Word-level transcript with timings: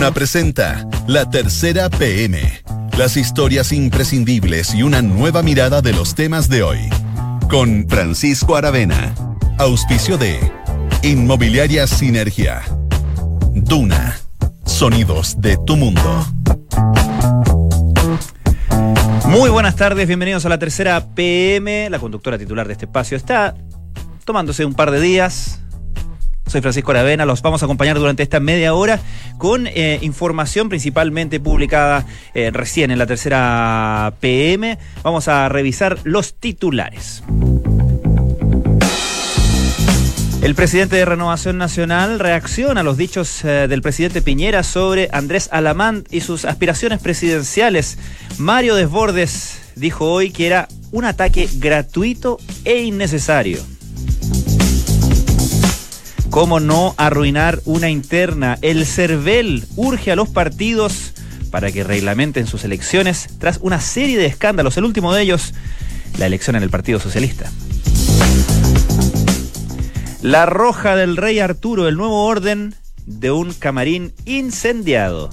Duna 0.00 0.14
presenta 0.14 0.88
La 1.06 1.28
Tercera 1.28 1.90
PM. 1.90 2.40
Las 2.96 3.18
historias 3.18 3.70
imprescindibles 3.70 4.74
y 4.74 4.82
una 4.82 5.02
nueva 5.02 5.42
mirada 5.42 5.82
de 5.82 5.92
los 5.92 6.14
temas 6.14 6.48
de 6.48 6.62
hoy. 6.62 6.78
Con 7.50 7.86
Francisco 7.86 8.56
Aravena. 8.56 9.14
Auspicio 9.58 10.16
de 10.16 10.38
Inmobiliaria 11.02 11.86
Sinergia. 11.86 12.62
Duna. 13.52 14.16
Sonidos 14.64 15.38
de 15.38 15.58
tu 15.66 15.76
mundo. 15.76 16.26
Muy 19.26 19.50
buenas 19.50 19.76
tardes, 19.76 20.06
bienvenidos 20.06 20.46
a 20.46 20.48
la 20.48 20.58
tercera 20.58 21.08
PM. 21.14 21.90
La 21.90 21.98
conductora 21.98 22.38
titular 22.38 22.66
de 22.66 22.72
este 22.72 22.86
espacio 22.86 23.18
está 23.18 23.54
tomándose 24.24 24.64
un 24.64 24.72
par 24.72 24.92
de 24.92 25.00
días, 25.02 25.60
soy 26.50 26.60
Francisco 26.62 26.90
Aravena, 26.90 27.24
los 27.24 27.42
vamos 27.42 27.62
a 27.62 27.66
acompañar 27.66 27.96
durante 27.96 28.24
esta 28.24 28.40
media 28.40 28.74
hora 28.74 28.98
con 29.38 29.68
eh, 29.68 30.00
información 30.02 30.68
principalmente 30.68 31.38
publicada 31.38 32.06
eh, 32.34 32.50
recién 32.52 32.90
en 32.90 32.98
la 32.98 33.06
tercera 33.06 34.14
PM. 34.18 34.76
Vamos 35.04 35.28
a 35.28 35.48
revisar 35.48 35.98
los 36.02 36.34
titulares. 36.34 37.22
El 40.42 40.54
presidente 40.56 40.96
de 40.96 41.04
Renovación 41.04 41.56
Nacional 41.56 42.18
reacciona 42.18 42.80
a 42.80 42.84
los 42.84 42.96
dichos 42.96 43.44
eh, 43.44 43.68
del 43.68 43.80
presidente 43.80 44.20
Piñera 44.20 44.64
sobre 44.64 45.08
Andrés 45.12 45.48
Alamán 45.52 46.02
y 46.10 46.22
sus 46.22 46.44
aspiraciones 46.44 47.00
presidenciales. 47.00 47.96
Mario 48.38 48.74
Desbordes 48.74 49.60
dijo 49.76 50.10
hoy 50.10 50.32
que 50.32 50.48
era 50.48 50.66
un 50.90 51.04
ataque 51.04 51.48
gratuito 51.58 52.38
e 52.64 52.82
innecesario. 52.82 53.60
¿Cómo 56.30 56.60
no 56.60 56.94
arruinar 56.96 57.60
una 57.64 57.90
interna? 57.90 58.56
El 58.62 58.86
CERVEL 58.86 59.64
urge 59.74 60.12
a 60.12 60.16
los 60.16 60.28
partidos 60.28 61.12
para 61.50 61.72
que 61.72 61.82
reglamenten 61.82 62.46
sus 62.46 62.62
elecciones 62.62 63.30
tras 63.38 63.58
una 63.62 63.80
serie 63.80 64.16
de 64.16 64.26
escándalos. 64.26 64.76
El 64.76 64.84
último 64.84 65.12
de 65.12 65.22
ellos, 65.22 65.54
la 66.18 66.26
elección 66.26 66.54
en 66.54 66.62
el 66.62 66.70
Partido 66.70 67.00
Socialista. 67.00 67.50
La 70.22 70.46
roja 70.46 70.94
del 70.94 71.16
rey 71.16 71.40
Arturo, 71.40 71.88
el 71.88 71.96
nuevo 71.96 72.24
orden 72.24 72.76
de 73.06 73.32
un 73.32 73.52
camarín 73.52 74.12
incendiado. 74.24 75.30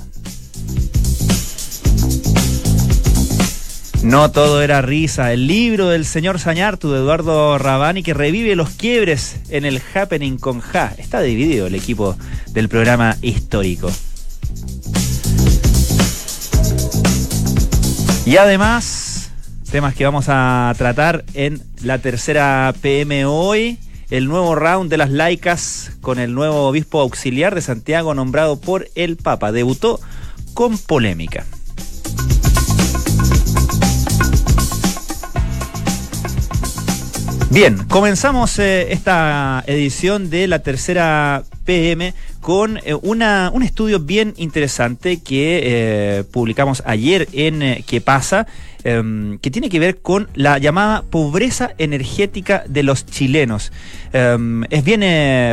No 4.03 4.31
todo 4.31 4.61
era 4.61 4.81
risa. 4.81 5.33
El 5.33 5.47
libro 5.47 5.89
del 5.89 6.05
señor 6.05 6.39
Sañartu 6.39 6.91
de 6.91 6.99
Eduardo 6.99 7.57
Rabani 7.57 8.03
que 8.03 8.13
revive 8.13 8.55
los 8.55 8.69
quiebres 8.69 9.37
en 9.49 9.65
el 9.65 9.81
Happening 9.93 10.37
con 10.37 10.59
Ja. 10.61 10.93
Está 10.97 11.21
dividido 11.21 11.67
el 11.67 11.75
equipo 11.75 12.15
del 12.51 12.69
programa 12.69 13.17
histórico. 13.21 13.91
Y 18.25 18.37
además, 18.37 19.31
temas 19.71 19.95
que 19.95 20.05
vamos 20.05 20.25
a 20.27 20.73
tratar 20.77 21.25
en 21.33 21.63
la 21.81 21.99
tercera 21.99 22.73
PM 22.81 23.25
hoy. 23.25 23.79
El 24.09 24.27
nuevo 24.27 24.55
round 24.55 24.89
de 24.89 24.97
las 24.97 25.09
laicas 25.09 25.91
con 26.01 26.19
el 26.19 26.33
nuevo 26.33 26.67
obispo 26.67 27.01
auxiliar 27.01 27.55
de 27.55 27.61
Santiago 27.61 28.13
nombrado 28.13 28.59
por 28.61 28.87
el 28.95 29.17
Papa. 29.17 29.51
Debutó 29.51 29.99
con 30.53 30.77
polémica. 30.77 31.45
Bien, 37.49 37.77
comenzamos 37.87 38.59
eh, 38.59 38.91
esta 38.91 39.63
edición 39.67 40.29
de 40.29 40.47
la 40.47 40.59
tercera 40.59 41.43
PM 41.63 42.13
con 42.41 42.77
eh, 42.77 42.93
una, 42.93 43.51
un 43.53 43.63
estudio 43.63 44.01
bien 44.01 44.33
interesante 44.35 45.21
que 45.23 45.61
eh, 45.63 46.23
publicamos 46.29 46.83
ayer 46.85 47.29
en 47.31 47.83
¿Qué 47.87 48.01
pasa? 48.01 48.47
Em, 48.83 49.37
que 49.39 49.49
tiene 49.49 49.69
que 49.69 49.79
ver 49.79 49.99
con 49.99 50.27
la 50.35 50.57
llamada 50.57 51.03
pobreza 51.03 51.71
energética 51.77 52.65
de 52.67 52.83
los 52.83 53.05
chilenos. 53.05 53.71
Em, 54.11 54.65
es 54.69 54.83
bien 54.83 55.01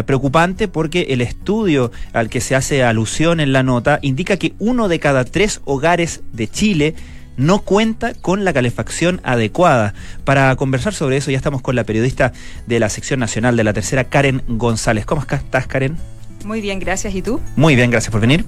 preocupante 0.05 0.67
porque 0.67 1.07
el 1.11 1.21
estudio 1.21 1.93
al 2.13 2.29
que 2.29 2.41
se 2.41 2.57
hace 2.57 2.83
alusión 2.83 3.39
en 3.39 3.53
la 3.53 3.63
nota 3.63 4.01
indica 4.03 4.37
que 4.37 4.55
uno 4.59 4.89
de 4.89 4.99
cada 4.99 5.25
tres 5.25 5.61
hogares 5.65 6.23
de 6.33 6.49
Chile 6.49 6.95
no 7.37 7.61
cuenta 7.61 8.15
con 8.15 8.45
la 8.45 8.53
calefacción 8.53 9.21
adecuada. 9.25 9.95
Para 10.25 10.55
conversar 10.57 10.95
sobre 10.95 11.17
eso 11.17 11.31
ya 11.31 11.37
estamos 11.37 11.63
con 11.63 11.77
la 11.77 11.85
periodista 11.85 12.33
de 12.67 12.81
la 12.81 12.89
sección 12.89 13.21
nacional 13.21 13.57
de 13.57 13.65
la 13.65 13.73
tercera, 13.73 14.05
Karen 14.05 14.43
González. 14.49 15.07
¿Cómo 15.07 15.23
estás, 15.23 15.67
Karen? 15.67 15.97
Muy 16.45 16.61
bien, 16.61 16.79
gracias. 16.79 17.15
¿Y 17.15 17.23
tú? 17.23 17.41
Muy 17.57 17.75
bien, 17.75 17.91
gracias 17.91 18.11
por 18.11 18.21
venir. 18.21 18.45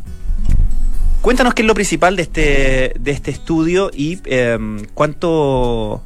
Cuéntanos 1.23 1.55
qué 1.55 1.63
es 1.63 1.67
lo 1.67 1.75
principal 1.75 2.15
de 2.15 2.23
este, 2.23 2.93
de 3.01 3.11
este 3.11 3.31
estudio 3.33 3.91
y 3.93 4.21
em, 4.27 4.85
cuánto, 4.95 6.03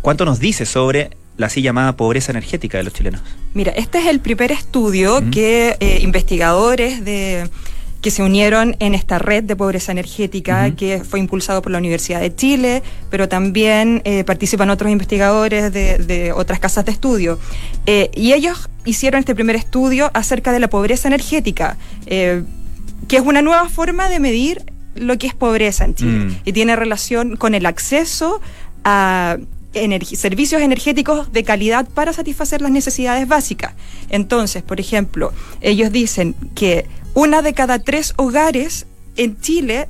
cuánto 0.00 0.24
nos 0.24 0.40
dice 0.40 0.66
sobre 0.66 1.10
la 1.36 1.46
así 1.46 1.62
llamada 1.62 1.96
pobreza 1.96 2.32
energética 2.32 2.78
de 2.78 2.84
los 2.84 2.92
chilenos. 2.92 3.22
Mira, 3.54 3.72
este 3.72 3.98
es 3.98 4.06
el 4.06 4.20
primer 4.20 4.52
estudio 4.52 5.22
que 5.30 5.76
eh, 5.80 6.00
investigadores 6.02 7.04
de 7.04 7.48
que 8.00 8.10
se 8.10 8.22
unieron 8.22 8.76
en 8.78 8.94
esta 8.94 9.18
red 9.18 9.44
de 9.44 9.56
pobreza 9.56 9.92
energética 9.92 10.74
que 10.74 11.02
fue 11.04 11.18
impulsado 11.18 11.60
por 11.60 11.70
la 11.70 11.78
Universidad 11.78 12.20
de 12.20 12.34
Chile, 12.34 12.82
pero 13.10 13.28
también 13.28 14.00
eh, 14.04 14.24
participan 14.24 14.70
otros 14.70 14.90
investigadores 14.90 15.72
de, 15.72 16.32
otras 16.34 16.58
casas 16.60 16.86
de 16.86 16.92
estudio. 16.92 17.38
Eh, 17.86 18.10
y 18.14 18.32
ellos 18.32 18.70
hicieron 18.84 19.20
este 19.20 19.34
primer 19.34 19.56
estudio 19.56 20.10
acerca 20.14 20.52
de 20.52 20.60
la 20.60 20.68
pobreza 20.68 21.08
energética, 21.08 21.76
eh, 22.06 22.42
que 23.06 23.16
es 23.16 23.22
una 23.22 23.42
nueva 23.42 23.68
forma 23.68 24.08
de 24.08 24.18
medir 24.18 24.64
lo 24.94 25.18
que 25.18 25.26
es 25.26 25.34
pobreza 25.34 25.84
en 25.84 25.94
Chile 25.94 26.24
mm. 26.24 26.36
y 26.44 26.52
tiene 26.52 26.76
relación 26.76 27.36
con 27.36 27.54
el 27.54 27.66
acceso 27.66 28.40
a 28.84 29.36
servicios 30.14 30.62
energéticos 30.62 31.32
de 31.32 31.44
calidad 31.44 31.88
para 31.88 32.12
satisfacer 32.12 32.60
las 32.60 32.72
necesidades 32.72 33.28
básicas. 33.28 33.74
Entonces, 34.08 34.62
por 34.64 34.80
ejemplo, 34.80 35.32
ellos 35.60 35.92
dicen 35.92 36.34
que 36.56 36.86
una 37.14 37.42
de 37.42 37.54
cada 37.54 37.78
tres 37.78 38.14
hogares 38.16 38.86
en 39.16 39.40
Chile 39.40 39.88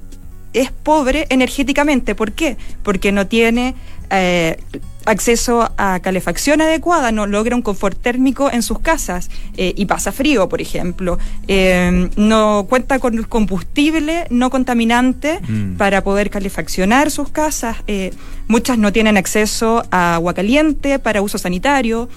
es 0.52 0.72
pobre 0.72 1.26
energéticamente. 1.30 2.14
¿Por 2.14 2.32
qué? 2.32 2.56
Porque 2.82 3.12
no 3.12 3.26
tiene 3.26 3.74
eh, 4.10 4.58
acceso 5.06 5.70
a 5.76 6.00
calefacción 6.00 6.60
adecuada, 6.60 7.12
no 7.12 7.26
logra 7.26 7.56
un 7.56 7.62
confort 7.62 8.00
térmico 8.00 8.50
en 8.50 8.62
sus 8.62 8.78
casas 8.80 9.30
eh, 9.56 9.72
y 9.76 9.86
pasa 9.86 10.12
frío, 10.12 10.48
por 10.48 10.60
ejemplo. 10.60 11.18
Eh, 11.48 12.08
no 12.16 12.66
cuenta 12.68 12.98
con 12.98 13.22
combustible 13.24 14.26
no 14.30 14.50
contaminante 14.50 15.40
mm. 15.40 15.76
para 15.76 16.02
poder 16.02 16.30
calefaccionar 16.30 17.10
sus 17.10 17.30
casas. 17.30 17.78
Eh, 17.86 18.12
muchas 18.48 18.78
no 18.78 18.92
tienen 18.92 19.16
acceso 19.16 19.82
a 19.90 20.14
agua 20.14 20.34
caliente 20.34 20.98
para 20.98 21.22
uso 21.22 21.38
sanitario. 21.38 22.08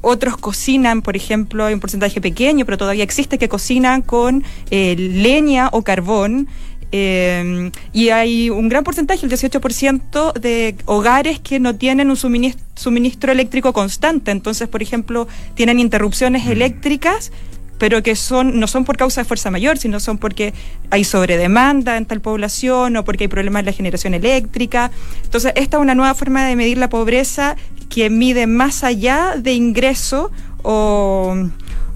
otros 0.00 0.36
cocinan, 0.36 1.02
por 1.02 1.14
ejemplo, 1.14 1.66
hay 1.66 1.74
un 1.74 1.80
porcentaje 1.80 2.20
pequeño, 2.20 2.64
pero 2.64 2.78
todavía 2.78 3.04
existe 3.04 3.38
que 3.38 3.48
cocinan 3.48 4.02
con 4.02 4.42
leña 4.70 5.68
o 5.72 5.82
carbón. 5.82 6.48
Eh, 6.94 7.70
y 7.94 8.10
hay 8.10 8.50
un 8.50 8.68
gran 8.68 8.84
porcentaje, 8.84 9.24
el 9.24 9.32
18% 9.32 10.34
de 10.34 10.76
hogares 10.84 11.40
que 11.40 11.58
no 11.58 11.74
tienen 11.74 12.10
un 12.10 12.16
suministro, 12.16 13.32
eléctrico 13.32 13.72
constante. 13.72 14.30
Entonces, 14.30 14.68
por 14.68 14.82
ejemplo, 14.82 15.26
tienen 15.54 15.80
interrupciones 15.80 16.44
mm. 16.44 16.50
eléctricas 16.50 17.32
pero 17.78 18.00
que 18.00 18.14
son 18.14 18.60
no 18.60 18.68
son 18.68 18.84
por 18.84 18.96
causa 18.96 19.22
de 19.22 19.24
fuerza 19.24 19.50
mayor, 19.50 19.76
sino 19.76 19.98
son 19.98 20.16
porque 20.16 20.54
hay 20.90 21.02
sobredemanda 21.02 21.96
en 21.96 22.06
tal 22.06 22.20
población 22.20 22.96
o 22.96 23.04
porque 23.04 23.24
hay 23.24 23.28
problemas 23.28 23.60
en 23.60 23.66
la 23.66 23.72
generación 23.72 24.14
eléctrica. 24.14 24.92
Entonces, 25.24 25.52
esta 25.56 25.78
es 25.78 25.82
una 25.82 25.96
nueva 25.96 26.14
forma 26.14 26.46
de 26.46 26.54
medir 26.54 26.78
la 26.78 26.88
pobreza 26.88 27.56
que 27.88 28.08
mide 28.08 28.46
más 28.46 28.84
allá 28.84 29.34
de 29.36 29.54
ingreso 29.54 30.30
o, 30.62 31.34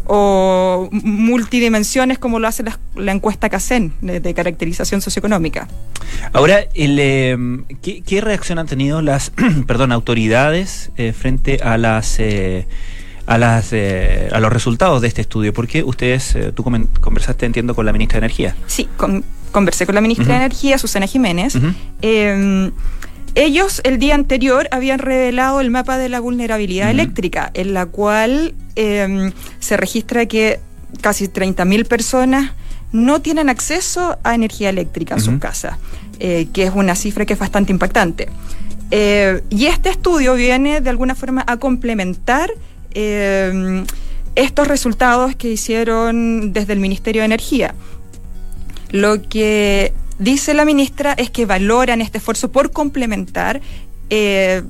o 0.06 0.88
multidimensiones 0.90 2.18
como 2.18 2.38
lo 2.38 2.48
hace 2.48 2.64
la, 2.94 3.12
encuesta 3.12 3.48
CACEN 3.48 3.92
de, 4.00 4.34
caracterización 4.34 5.00
socioeconómica. 5.00 5.68
Ahora, 6.32 6.60
em, 6.74 7.64
¿qué, 7.82 8.20
reacción 8.20 8.58
han 8.58 8.66
tenido 8.66 9.02
las 9.02 9.32
perdón, 9.66 9.92
autoridades 9.92 10.90
eh, 10.96 11.12
frente 11.12 11.60
a 11.62 11.78
las... 11.78 12.18
Eh, 12.18 12.66
a, 13.28 13.38
las, 13.38 13.72
eh, 13.72 14.28
a 14.30 14.38
los 14.38 14.52
resultados 14.52 15.02
de 15.02 15.08
este 15.08 15.20
estudio, 15.20 15.52
porque 15.52 15.82
ustedes, 15.82 16.38
tú 16.54 16.62
conversaste, 16.62 17.44
entiendo, 17.44 17.74
con 17.74 17.84
la 17.84 17.92
ministra 17.92 18.20
de 18.20 18.26
Energía. 18.26 18.54
Sí, 18.68 18.88
conversé 19.50 19.84
con 19.84 19.96
la 19.96 20.00
ministra 20.00 20.26
de 20.26 20.44
Energía, 20.44 20.78
Susana 20.78 21.08
Jiménez. 21.08 21.58
Ellos 23.36 23.82
el 23.84 23.98
día 23.98 24.14
anterior 24.14 24.66
habían 24.70 24.98
revelado 24.98 25.60
el 25.60 25.70
mapa 25.70 25.98
de 25.98 26.08
la 26.08 26.20
vulnerabilidad 26.20 26.90
eléctrica, 26.90 27.50
en 27.52 27.74
la 27.74 27.84
cual 27.84 28.54
em, 28.76 29.30
se 29.60 29.76
registra 29.76 30.24
que 30.24 30.58
casi 31.02 31.28
30.000 31.28 31.86
personas 31.86 32.52
no 32.92 33.20
tienen 33.20 33.50
acceso 33.50 34.16
a 34.22 34.34
energía 34.34 34.70
eléctrica 34.70 35.16
en 35.16 35.20
sus 35.20 35.38
casas, 35.38 35.76
eh, 36.18 36.48
que 36.54 36.62
es 36.62 36.72
una 36.74 36.94
cifra 36.94 37.26
que 37.26 37.34
es 37.34 37.38
bastante 37.38 37.72
impactante. 37.72 38.28
Eh, 38.90 39.42
y 39.50 39.66
este 39.66 39.90
estudio 39.90 40.32
viene 40.32 40.80
de 40.80 40.88
alguna 40.88 41.14
forma 41.14 41.44
a 41.46 41.58
complementar 41.58 42.50
em, 42.94 43.84
estos 44.34 44.66
resultados 44.66 45.36
que 45.36 45.48
hicieron 45.48 46.54
desde 46.54 46.72
el 46.72 46.80
Ministerio 46.80 47.20
de 47.20 47.26
Energía. 47.26 47.74
Lo 48.92 49.20
que 49.20 49.92
dice 50.18 50.54
la 50.54 50.64
ministra 50.64 51.12
es 51.12 51.30
que 51.30 51.46
valoran 51.46 52.00
este 52.00 52.18
esfuerzo 52.18 52.50
por 52.50 52.72
complementar 52.72 53.60
eh, 54.10 54.62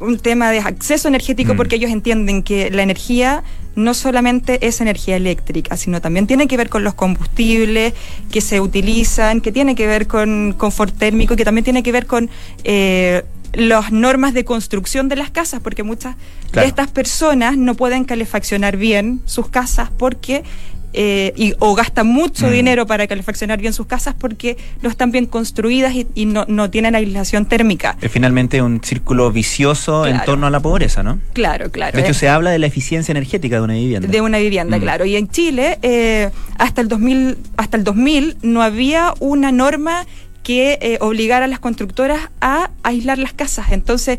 un 0.00 0.18
tema 0.18 0.50
de 0.50 0.60
acceso 0.60 1.08
energético 1.08 1.54
mm. 1.54 1.56
porque 1.56 1.76
ellos 1.76 1.90
entienden 1.90 2.42
que 2.42 2.70
la 2.70 2.82
energía 2.82 3.44
no 3.76 3.94
solamente 3.94 4.66
es 4.66 4.80
energía 4.80 5.16
eléctrica, 5.16 5.76
sino 5.76 6.00
también 6.00 6.26
tiene 6.26 6.48
que 6.48 6.56
ver 6.56 6.68
con 6.68 6.82
los 6.82 6.94
combustibles 6.94 7.94
que 8.30 8.40
se 8.40 8.60
utilizan, 8.60 9.40
que 9.40 9.52
tiene 9.52 9.74
que 9.74 9.86
ver 9.86 10.06
con 10.06 10.54
confort 10.56 10.96
térmico, 10.96 11.36
que 11.36 11.44
también 11.44 11.64
tiene 11.64 11.82
que 11.82 11.92
ver 11.92 12.06
con 12.06 12.30
eh, 12.64 13.22
las 13.52 13.92
normas 13.92 14.34
de 14.34 14.44
construcción 14.44 15.08
de 15.08 15.16
las 15.16 15.30
casas, 15.30 15.60
porque 15.60 15.82
muchas 15.82 16.16
de 16.52 16.64
estas 16.64 16.88
personas 16.88 17.56
no 17.56 17.74
pueden 17.74 18.04
calefaccionar 18.04 18.76
bien 18.76 19.20
sus 19.24 19.48
casas 19.48 19.90
porque 19.96 20.42
eh, 20.92 21.32
y, 21.36 21.54
o 21.58 21.74
gastan 21.74 22.06
mucho 22.06 22.48
mm. 22.48 22.50
dinero 22.50 22.86
para 22.86 23.06
calefaccionar 23.06 23.60
bien 23.60 23.72
sus 23.72 23.86
casas 23.86 24.14
porque 24.18 24.56
no 24.82 24.90
están 24.90 25.12
bien 25.12 25.26
construidas 25.26 25.94
y, 25.94 26.26
no, 26.26 26.44
no, 26.48 26.70
tienen 26.70 26.94
aislación 26.94 27.46
térmica. 27.46 27.96
Es 28.00 28.10
finalmente 28.10 28.60
un 28.62 28.82
círculo 28.82 29.30
vicioso 29.30 30.06
en 30.06 30.22
torno 30.24 30.46
a 30.46 30.50
la 30.50 30.60
pobreza, 30.60 31.02
¿no? 31.02 31.20
Claro, 31.32 31.70
claro. 31.70 31.96
De 31.96 32.04
hecho, 32.04 32.14
se 32.14 32.28
habla 32.28 32.50
de 32.50 32.58
la 32.58 32.66
eficiencia 32.66 33.12
energética 33.12 33.56
de 33.56 33.62
una 33.62 33.74
vivienda. 33.74 34.08
De 34.08 34.20
una 34.20 34.38
vivienda, 34.38 34.78
mm. 34.78 34.80
claro. 34.80 35.04
Y 35.04 35.16
en 35.16 35.28
Chile, 35.28 35.78
eh, 35.82 36.30
hasta, 36.58 36.80
el 36.80 36.88
2000, 36.88 37.36
hasta 37.56 37.76
el 37.76 37.84
2000 37.84 38.38
no 38.42 38.62
había 38.62 39.14
una 39.20 39.52
norma 39.52 40.06
que 40.42 40.78
eh, 40.80 40.98
obligara 41.00 41.44
a 41.44 41.48
las 41.48 41.58
constructoras 41.58 42.30
a 42.40 42.70
aislar 42.82 43.18
las 43.18 43.32
casas. 43.32 43.72
Entonces, 43.72 44.18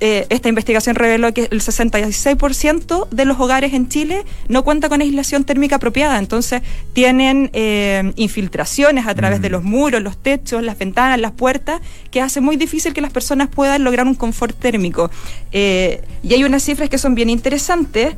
eh, 0.00 0.26
esta 0.28 0.48
investigación 0.48 0.94
reveló 0.94 1.34
que 1.34 1.48
el 1.50 1.60
66% 1.60 3.08
de 3.10 3.24
los 3.24 3.40
hogares 3.40 3.74
en 3.74 3.88
Chile 3.88 4.24
no 4.48 4.62
cuenta 4.62 4.88
con 4.88 5.00
aislación 5.00 5.42
térmica 5.42 5.76
apropiada, 5.76 6.18
entonces 6.18 6.62
tienen 6.92 7.50
eh, 7.52 8.12
infiltraciones 8.14 9.06
a 9.08 9.14
través 9.14 9.40
de 9.40 9.48
mm. 9.48 9.52
los 9.52 9.64
muros, 9.64 10.00
los 10.00 10.16
techos, 10.16 10.62
las 10.62 10.78
ventanas, 10.78 11.18
las 11.18 11.32
puertas, 11.32 11.80
que 12.12 12.20
hace 12.20 12.40
muy 12.40 12.56
difícil 12.56 12.94
que 12.94 13.00
las 13.00 13.10
personas 13.10 13.48
puedan 13.48 13.82
lograr 13.82 14.06
un 14.06 14.14
confort 14.14 14.56
térmico. 14.56 15.10
Eh, 15.50 16.02
y 16.22 16.32
hay 16.32 16.44
unas 16.44 16.62
cifras 16.62 16.88
que 16.88 16.98
son 16.98 17.14
bien 17.14 17.30
interesantes, 17.30 18.14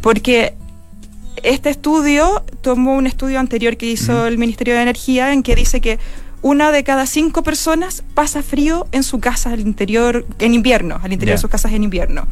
porque 0.00 0.54
este 1.42 1.70
estudio 1.70 2.44
tomó 2.60 2.94
un 2.94 3.06
estudio 3.06 3.40
anterior 3.40 3.76
que 3.76 3.86
hizo 3.86 4.26
el 4.26 4.38
Ministerio 4.38 4.74
de 4.74 4.82
Energía 4.82 5.32
en 5.32 5.42
que 5.42 5.54
dice 5.54 5.80
que 5.80 5.98
una 6.42 6.72
de 6.72 6.84
cada 6.84 7.06
cinco 7.06 7.42
personas 7.42 8.02
pasa 8.14 8.42
frío 8.42 8.86
en 8.92 9.02
su 9.02 9.20
casa 9.20 9.52
al 9.52 9.60
interior, 9.60 10.26
en 10.38 10.54
invierno, 10.54 11.00
al 11.02 11.12
interior 11.12 11.36
de 11.36 11.40
sus 11.40 11.50
casas 11.50 11.72
en 11.72 11.84
invierno. 11.84 12.26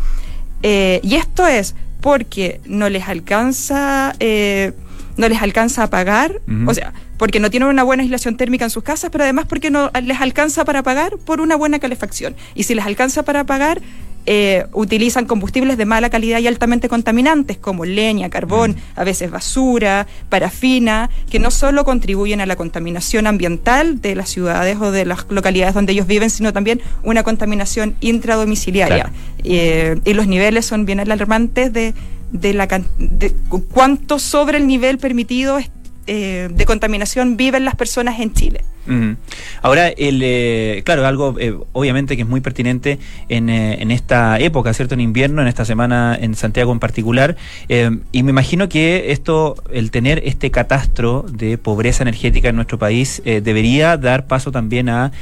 Eh, 0.62 1.00
y 1.02 1.14
esto 1.14 1.46
es 1.46 1.74
porque 2.00 2.60
no 2.64 2.88
les 2.88 3.08
alcanza, 3.08 4.14
eh, 4.20 4.72
no 5.16 5.28
les 5.28 5.42
alcanza 5.42 5.84
a 5.84 5.90
pagar, 5.90 6.40
o 6.66 6.72
sea, 6.72 6.92
porque 7.16 7.40
no 7.40 7.50
tienen 7.50 7.68
una 7.68 7.82
buena 7.82 8.02
aislación 8.04 8.36
térmica 8.36 8.64
en 8.64 8.70
sus 8.70 8.84
casas, 8.84 9.10
pero 9.10 9.24
además 9.24 9.46
porque 9.46 9.70
no 9.70 9.90
les 10.02 10.20
alcanza 10.20 10.64
para 10.64 10.82
pagar 10.82 11.18
por 11.18 11.40
una 11.40 11.56
buena 11.56 11.80
calefacción. 11.80 12.36
Y 12.54 12.62
si 12.62 12.74
les 12.74 12.86
alcanza 12.86 13.24
para 13.24 13.44
pagar, 13.44 13.82
eh, 14.30 14.66
utilizan 14.74 15.24
combustibles 15.24 15.78
de 15.78 15.86
mala 15.86 16.10
calidad 16.10 16.38
y 16.40 16.46
altamente 16.46 16.90
contaminantes 16.90 17.56
como 17.56 17.86
leña, 17.86 18.28
carbón, 18.28 18.72
mm. 18.72 19.00
a 19.00 19.04
veces 19.04 19.30
basura, 19.30 20.06
parafina, 20.28 21.08
que 21.30 21.38
no 21.38 21.50
solo 21.50 21.82
contribuyen 21.86 22.42
a 22.42 22.44
la 22.44 22.54
contaminación 22.54 23.26
ambiental 23.26 24.02
de 24.02 24.14
las 24.14 24.28
ciudades 24.28 24.76
o 24.82 24.90
de 24.90 25.06
las 25.06 25.24
localidades 25.30 25.74
donde 25.74 25.94
ellos 25.94 26.06
viven, 26.06 26.28
sino 26.28 26.52
también 26.52 26.82
una 27.04 27.22
contaminación 27.22 27.96
intradomiciliaria. 28.02 29.10
Eh, 29.44 29.98
y 30.04 30.12
los 30.12 30.26
niveles 30.26 30.66
son 30.66 30.84
bien 30.84 31.00
alarmantes 31.00 31.72
de, 31.72 31.94
de, 32.30 32.52
la, 32.52 32.66
de 32.98 33.34
cuánto 33.72 34.18
sobre 34.18 34.58
el 34.58 34.66
nivel 34.66 34.98
permitido 34.98 35.58
eh, 36.06 36.48
de 36.52 36.66
contaminación 36.66 37.38
viven 37.38 37.64
las 37.64 37.76
personas 37.76 38.20
en 38.20 38.34
Chile. 38.34 38.60
Ahora, 39.62 39.88
el, 39.88 40.20
eh, 40.22 40.82
claro, 40.84 41.06
algo 41.06 41.36
eh, 41.38 41.54
obviamente 41.72 42.16
que 42.16 42.22
es 42.22 42.28
muy 42.28 42.40
pertinente 42.40 42.98
en, 43.28 43.48
en, 43.48 43.90
esta 43.90 44.38
época, 44.38 44.72
¿cierto? 44.72 44.94
En 44.94 45.00
invierno, 45.00 45.42
en 45.42 45.48
esta 45.48 45.64
semana 45.64 46.16
en 46.20 46.34
Santiago 46.34 46.72
en 46.72 46.78
particular. 46.78 47.36
y 47.68 48.22
me 48.22 48.30
imagino 48.30 48.68
que 48.68 49.12
esto, 49.12 49.56
el 49.72 49.90
tener 49.90 50.22
este 50.24 50.50
catastro 50.50 51.24
de 51.30 51.58
pobreza 51.58 52.02
energética 52.02 52.48
en 52.48 52.56
nuestro 52.56 52.78
país, 52.78 53.22
debería 53.24 53.96
dar 53.96 54.26
paso 54.26 54.52
también 54.52 54.88
a, 54.88 55.12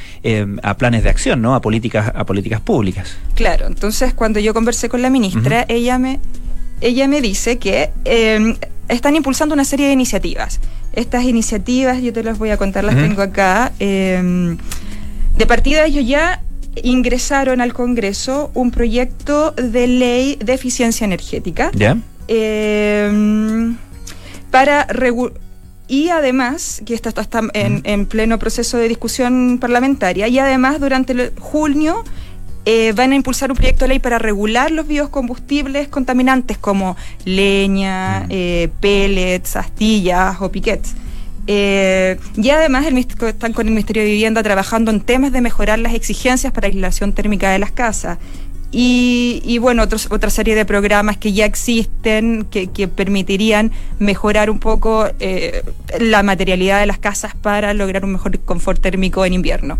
a, 0.62 0.76
planes 0.76 1.02
de 1.02 1.10
acción, 1.10 1.42
¿no? 1.42 1.54
A 1.54 1.60
políticas, 1.60 2.12
a 2.14 2.24
políticas 2.24 2.60
públicas. 2.60 3.16
Claro, 3.34 3.66
entonces 3.66 4.14
cuando 4.14 4.40
yo 4.40 4.54
conversé 4.54 4.88
con 4.88 5.02
la 5.02 5.10
ministra, 5.10 5.64
ella 5.68 5.98
me 5.98 6.20
ella 6.80 7.08
me 7.08 7.20
dice 7.20 7.58
que 7.58 7.90
están 8.88 9.16
impulsando 9.16 9.54
una 9.54 9.64
serie 9.64 9.86
de 9.86 9.92
iniciativas. 9.92 10.60
Estas 10.92 11.24
iniciativas, 11.24 12.00
yo 12.00 12.12
te 12.12 12.22
las 12.22 12.38
voy 12.38 12.50
a 12.50 12.56
contar, 12.56 12.84
las 12.84 12.94
tengo 12.94 13.22
acá. 13.22 13.72
Em, 13.78 14.56
de 15.36 15.46
partida 15.46 15.84
ellos 15.84 16.06
ya 16.06 16.42
ingresaron 16.82 17.60
al 17.60 17.72
Congreso 17.72 18.50
un 18.54 18.70
proyecto 18.70 19.52
de 19.52 19.86
ley 19.86 20.38
de 20.42 20.54
eficiencia 20.54 21.04
energética. 21.04 21.70
¿Ya? 21.74 21.98
Em, 22.28 23.76
para 24.50 24.86
y 25.88 26.08
además, 26.08 26.82
que 26.84 26.94
esto 26.94 27.08
está, 27.08 27.40
en, 27.52 27.82
en, 27.84 28.06
pleno 28.06 28.40
proceso 28.40 28.76
de 28.76 28.88
discusión 28.88 29.58
parlamentaria, 29.60 30.26
y 30.26 30.38
además 30.38 30.80
durante 30.80 31.12
el 31.12 31.32
junio 31.38 32.02
eh, 32.68 32.92
van 32.92 33.12
a 33.12 33.14
impulsar 33.14 33.52
un 33.52 33.56
proyecto 33.56 33.84
de 33.84 33.90
ley 33.90 33.98
para 34.00 34.18
regular 34.18 34.72
los 34.72 34.88
biocombustibles 34.88 35.86
contaminantes 35.86 36.58
como 36.58 36.96
leña, 37.24 38.22
mm. 38.22 38.26
eh, 38.30 38.68
pellets, 38.80 39.54
astillas 39.54 40.40
o 40.40 40.50
piquets. 40.50 40.94
Eh, 41.46 42.18
y 42.36 42.50
además 42.50 42.84
están 42.86 43.52
con 43.52 43.68
el 43.68 43.72
Ministerio 43.72 44.02
de 44.02 44.08
Vivienda 44.08 44.42
trabajando 44.42 44.90
en 44.90 45.00
temas 45.00 45.30
de 45.30 45.42
mejorar 45.42 45.78
las 45.78 45.94
exigencias 45.94 46.52
para 46.52 46.66
aislación 46.66 47.12
térmica 47.12 47.52
de 47.52 47.60
las 47.60 47.70
casas. 47.70 48.18
Y, 48.78 49.56
bueno, 49.56 49.84
otra 49.84 50.28
serie 50.28 50.54
de 50.54 50.66
programas 50.66 51.16
que 51.16 51.32
ya 51.32 51.46
existen 51.46 52.44
que, 52.50 52.88
permitirían 52.88 53.72
mejorar 53.98 54.50
un 54.50 54.58
poco 54.58 55.08
eh, 55.18 55.62
la 55.98 56.22
materialidad 56.22 56.80
de 56.80 56.86
las 56.86 56.98
casas 56.98 57.34
para 57.34 57.72
lograr 57.72 58.04
un 58.04 58.12
mejor 58.12 58.38
confort 58.40 58.78
térmico 58.78 59.24
en 59.24 59.32
invierno. 59.32 59.78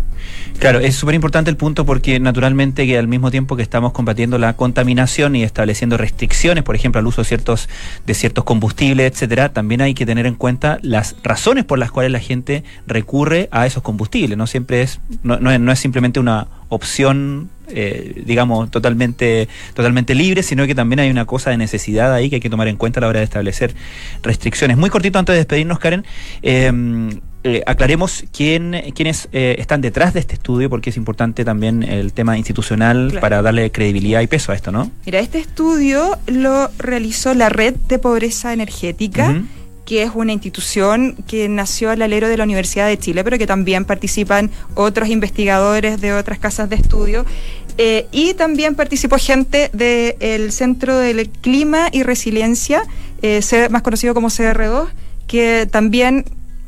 Claro, 0.57 0.79
es 0.79 0.95
súper 0.95 1.13
importante 1.13 1.51
el 1.51 1.57
punto 1.57 1.85
porque 1.85 2.19
naturalmente 2.19 2.87
que 2.87 2.97
al 2.97 3.07
mismo 3.07 3.29
tiempo 3.29 3.55
que 3.55 3.61
estamos 3.61 3.91
combatiendo 3.91 4.39
la 4.39 4.53
contaminación 4.53 5.35
y 5.35 5.43
estableciendo 5.43 5.97
restricciones, 5.97 6.63
por 6.63 6.75
ejemplo, 6.75 6.97
al 6.97 7.05
uso 7.05 7.21
de 7.21 7.25
ciertos, 7.25 7.69
de 8.07 8.15
ciertos 8.15 8.45
combustibles, 8.45 9.11
etcétera, 9.11 9.53
también 9.53 9.81
hay 9.81 9.93
que 9.93 10.07
tener 10.07 10.25
en 10.25 10.33
cuenta 10.33 10.79
las 10.81 11.15
razones 11.21 11.65
por 11.65 11.77
las 11.77 11.91
cuales 11.91 12.11
la 12.11 12.19
gente 12.19 12.63
recurre 12.87 13.47
a 13.51 13.67
esos 13.67 13.83
combustibles. 13.83 14.35
No 14.39 14.47
siempre 14.47 14.81
es, 14.81 14.99
no, 15.21 15.37
no 15.37 15.71
es 15.71 15.77
simplemente 15.77 16.19
una 16.19 16.47
opción 16.69 17.49
eh, 17.69 18.23
digamos, 18.25 18.71
totalmente, 18.71 19.49
totalmente 19.73 20.15
libre, 20.15 20.41
sino 20.41 20.65
que 20.65 20.73
también 20.73 20.99
hay 20.99 21.09
una 21.09 21.25
cosa 21.25 21.49
de 21.49 21.57
necesidad 21.57 22.13
ahí 22.13 22.29
que 22.29 22.37
hay 22.37 22.39
que 22.39 22.49
tomar 22.49 22.69
en 22.69 22.77
cuenta 22.77 22.99
a 22.99 23.01
la 23.01 23.07
hora 23.07 23.19
de 23.19 23.25
establecer 23.25 23.75
restricciones. 24.23 24.77
Muy 24.77 24.89
cortito 24.89 25.19
antes 25.19 25.33
de 25.33 25.39
despedirnos, 25.39 25.77
Karen. 25.79 26.05
Em, 26.41 27.09
eh, 27.43 27.63
aclaremos 27.65 28.23
quién, 28.31 28.75
quiénes 28.95 29.27
eh, 29.31 29.55
están 29.59 29.81
detrás 29.81 30.13
de 30.13 30.21
este 30.21 30.35
estudio, 30.35 30.69
porque 30.69 30.91
es 30.91 30.97
importante 30.97 31.43
también 31.43 31.83
el 31.83 32.13
tema 32.13 32.37
institucional 32.37 33.17
para 33.19 33.41
darle 33.41 33.69
credibilidad 33.71 34.21
y 34.21 34.27
peso 34.27 34.53
a 34.53 34.55
esto, 34.55 34.71
¿no? 34.71 34.89
Mira, 35.05 35.19
este 35.19 35.39
estudio 35.39 36.17
lo 36.27 36.69
realizó 36.77 37.33
la 37.33 37.49
Red 37.49 37.75
de 37.87 37.99
Pobreza 37.99 38.53
Energética 38.53 39.41
que 39.87 40.03
es 40.03 40.11
una 40.13 40.33
institución 40.33 41.15
que 41.27 41.47
nació 41.47 41.91
al 41.91 42.01
alero 42.01 42.27
de 42.27 42.35
la 42.35 42.43
Universidad 42.43 42.87
de 42.87 42.99
Chile, 42.99 43.23
pero 43.23 43.37
que 43.37 43.47
también 43.47 43.85
participan 43.85 44.51
otros 44.75 45.07
investigadores 45.07 46.01
de 46.01 46.11
otras 46.11 46.39
casas 46.39 46.69
de 46.69 46.75
estudio. 46.75 47.25
Eh, 47.77 48.05
y 48.11 48.33
también 48.33 48.75
participó 48.75 49.17
gente 49.17 49.69
del 49.71 50.51
Centro 50.51 50.97
del 50.97 51.29
Clima 51.29 51.87
y 51.93 52.03
Resiliencia, 52.03 52.83
eh, 53.21 53.39
más 53.69 53.81
conocido 53.81 54.13
como 54.13 54.29
CR2, 54.29 54.89
que 55.25 55.69
también 55.71 56.25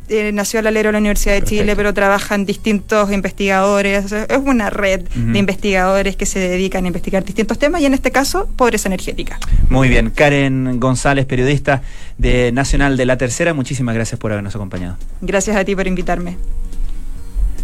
eh, 0.09 0.31
nació 0.33 0.59
al 0.59 0.67
alero 0.67 0.89
de 0.89 0.93
la 0.93 0.97
Universidad 0.99 1.35
de 1.35 1.43
Chile, 1.43 1.75
pero 1.75 1.93
trabajan 1.93 2.45
distintos 2.45 3.11
investigadores. 3.11 4.11
Es 4.11 4.37
una 4.43 4.69
red 4.69 5.01
de 5.01 5.39
investigadores 5.39 6.15
que 6.15 6.25
se 6.25 6.39
dedican 6.39 6.85
a 6.85 6.87
investigar 6.87 7.23
distintos 7.23 7.59
temas 7.59 7.81
y 7.81 7.85
en 7.85 7.93
este 7.93 8.11
caso, 8.11 8.47
pobreza 8.55 8.89
energética. 8.89 9.39
Muy 9.69 9.89
bien. 9.89 10.09
Karen 10.09 10.79
González, 10.79 11.25
periodista 11.25 11.81
de 12.17 12.51
Nacional 12.51 12.97
de 12.97 13.05
la 13.05 13.17
Tercera, 13.17 13.53
muchísimas 13.53 13.95
gracias 13.95 14.19
por 14.19 14.31
habernos 14.31 14.55
acompañado. 14.55 14.97
Gracias 15.21 15.55
a 15.55 15.63
ti 15.63 15.75
por 15.75 15.87
invitarme. 15.87 16.37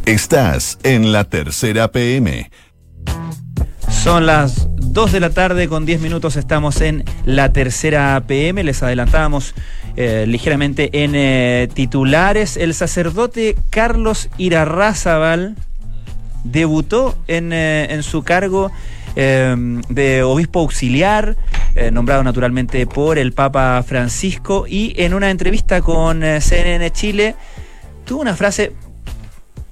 Estás 0.06 0.78
en 0.84 1.12
la 1.12 1.24
Tercera 1.24 1.92
PM. 1.92 2.50
Son 3.90 4.28
las 4.28 4.68
2 4.75 5.12
de 5.12 5.20
la 5.20 5.32
tarde 5.32 5.68
con 5.68 5.86
10 5.86 6.00
minutos, 6.00 6.36
estamos 6.36 6.80
en 6.82 7.04
la 7.25 7.52
tercera 7.52 8.22
PM, 8.28 8.64
les 8.64 8.84
adelantábamos 8.84 9.56
eh, 9.98 10.25
ligeramente 10.28 10.90
en 11.04 11.16
eh, 11.16 11.70
titulares. 11.74 12.58
El 12.58 12.74
sacerdote 12.74 13.56
Carlos 13.70 14.30
Irarrázaval 14.38 15.56
debutó 16.44 17.16
en, 17.28 17.54
eh, 17.54 17.88
en 17.90 18.04
su 18.04 18.24
cargo 18.24 18.72
de 19.16 20.24
obispo 20.24 20.60
auxiliar 20.60 21.38
nombrado 21.94 22.22
naturalmente 22.22 22.86
por 22.86 23.18
el 23.18 23.32
Papa 23.32 23.82
Francisco 23.88 24.66
y 24.68 24.94
en 24.98 25.14
una 25.14 25.32
entrevista 25.32 25.82
con 25.82 26.22
CNN 26.22 26.92
Chile 26.92 27.38
tuvo 28.04 28.20
una 28.20 28.36
frase 28.36 28.74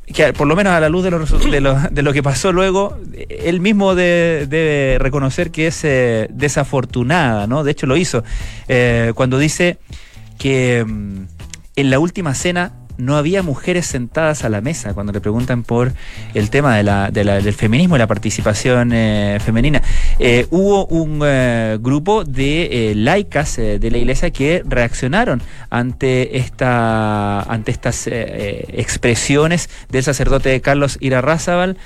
que 0.06 0.32
por 0.32 0.48
lo 0.48 0.56
menos 0.56 0.72
a 0.72 0.80
la 0.80 0.88
luz 0.88 1.03
de 1.03 1.12
lo, 1.12 1.75
de 1.75 2.01
lo, 2.03 2.13
que 2.13 2.24
pasó 2.24 2.53
luego, 2.53 2.98
él 3.27 3.60
mismo 3.60 3.96
de, 3.96 4.48
debe 4.50 4.98
reconocer 4.98 5.51
que 5.51 5.68
es 5.68 5.82
desafortunada, 6.30 7.46
¿no? 7.46 7.65
De 7.65 7.72
hecho 7.72 7.86
lo 7.86 7.98
hizo, 7.98 8.24
cuando 9.13 9.39
dice 9.39 9.77
que 10.43 10.83
mm, 10.85 11.25
en 11.77 11.89
la 11.89 12.00
última 12.00 12.33
cena 12.33 12.73
no 12.97 13.15
había 13.15 13.41
mujeres 13.43 13.85
sentadas 13.85 14.43
a 14.43 14.50
la 14.50 14.59
mesa 14.59 14.93
cuando 14.93 15.13
le 15.13 15.21
preguntan 15.21 15.63
por 15.63 15.93
el 16.33 16.50
tema 16.50 16.83
del 17.09 17.53
feminismo 17.53 17.95
y 17.95 18.00
la 18.00 18.07
participación 18.07 18.91
eh, 18.93 19.39
femenina. 19.43 19.81
Eh, 20.19 20.45
hubo 20.51 20.85
un 20.88 21.21
eh, 21.25 21.77
grupo 21.79 22.25
de 22.25 22.91
laicas 22.93 23.55
de 23.55 23.89
la 23.89 23.97
iglesia 23.97 24.31
que 24.31 24.63
reaccionaron 24.65 25.41
ante 25.69 26.38
esta 26.38 27.39
ante 27.41 27.71
estas 27.71 28.07
expresiones 28.07 29.69
del 29.89 30.03
sacerdote 30.03 30.59
Carlos 30.59 30.97
Irarrázaval. 31.00 31.77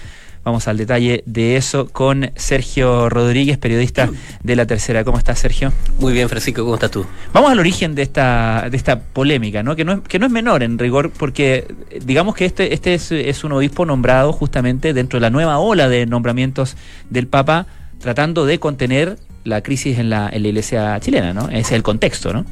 Vamos 0.43 0.67
al 0.67 0.77
detalle 0.77 1.23
de 1.25 1.57
eso 1.57 1.87
con 1.87 2.31
Sergio 2.35 3.09
Rodríguez, 3.09 3.57
periodista 3.57 4.09
de 4.43 4.55
La 4.55 4.65
Tercera. 4.65 5.03
¿Cómo 5.03 5.17
estás, 5.17 5.39
Sergio? 5.39 5.73
Muy 5.99 6.13
bien, 6.13 6.29
Francisco, 6.29 6.63
¿cómo 6.63 6.75
estás 6.75 6.91
tú? 6.91 7.05
Vamos 7.33 7.51
al 7.51 7.59
origen 7.59 7.95
de 7.95 8.03
esta, 8.03 8.67
de 8.69 8.77
esta 8.77 8.99
polémica, 8.99 9.63
¿no? 9.63 9.75
Que, 9.75 9.83
no 9.83 9.93
es, 9.93 9.99
que 10.01 10.19
no 10.19 10.25
es 10.25 10.31
menor 10.31 10.63
en 10.63 10.79
rigor, 10.79 11.11
porque 11.11 11.67
eh, 11.89 11.99
digamos 12.05 12.35
que 12.35 12.45
este, 12.45 12.73
este 12.73 12.93
es, 12.93 13.11
es 13.11 13.43
un 13.43 13.51
obispo 13.51 13.85
nombrado 13.85 14.31
justamente 14.31 14.93
dentro 14.93 15.17
de 15.17 15.21
la 15.21 15.29
nueva 15.29 15.59
ola 15.59 15.89
de 15.89 16.05
nombramientos 16.05 16.77
del 17.09 17.27
Papa, 17.27 17.67
tratando 17.99 18.45
de 18.45 18.59
contener 18.59 19.17
la 19.43 19.61
crisis 19.61 19.97
en 19.97 20.09
la, 20.09 20.29
en 20.31 20.43
la 20.43 20.47
iglesia 20.49 20.99
chilena, 20.99 21.33
¿no? 21.33 21.49
Ese 21.49 21.59
es 21.59 21.71
el 21.71 21.83
contexto, 21.83 22.33
¿no? 22.33 22.45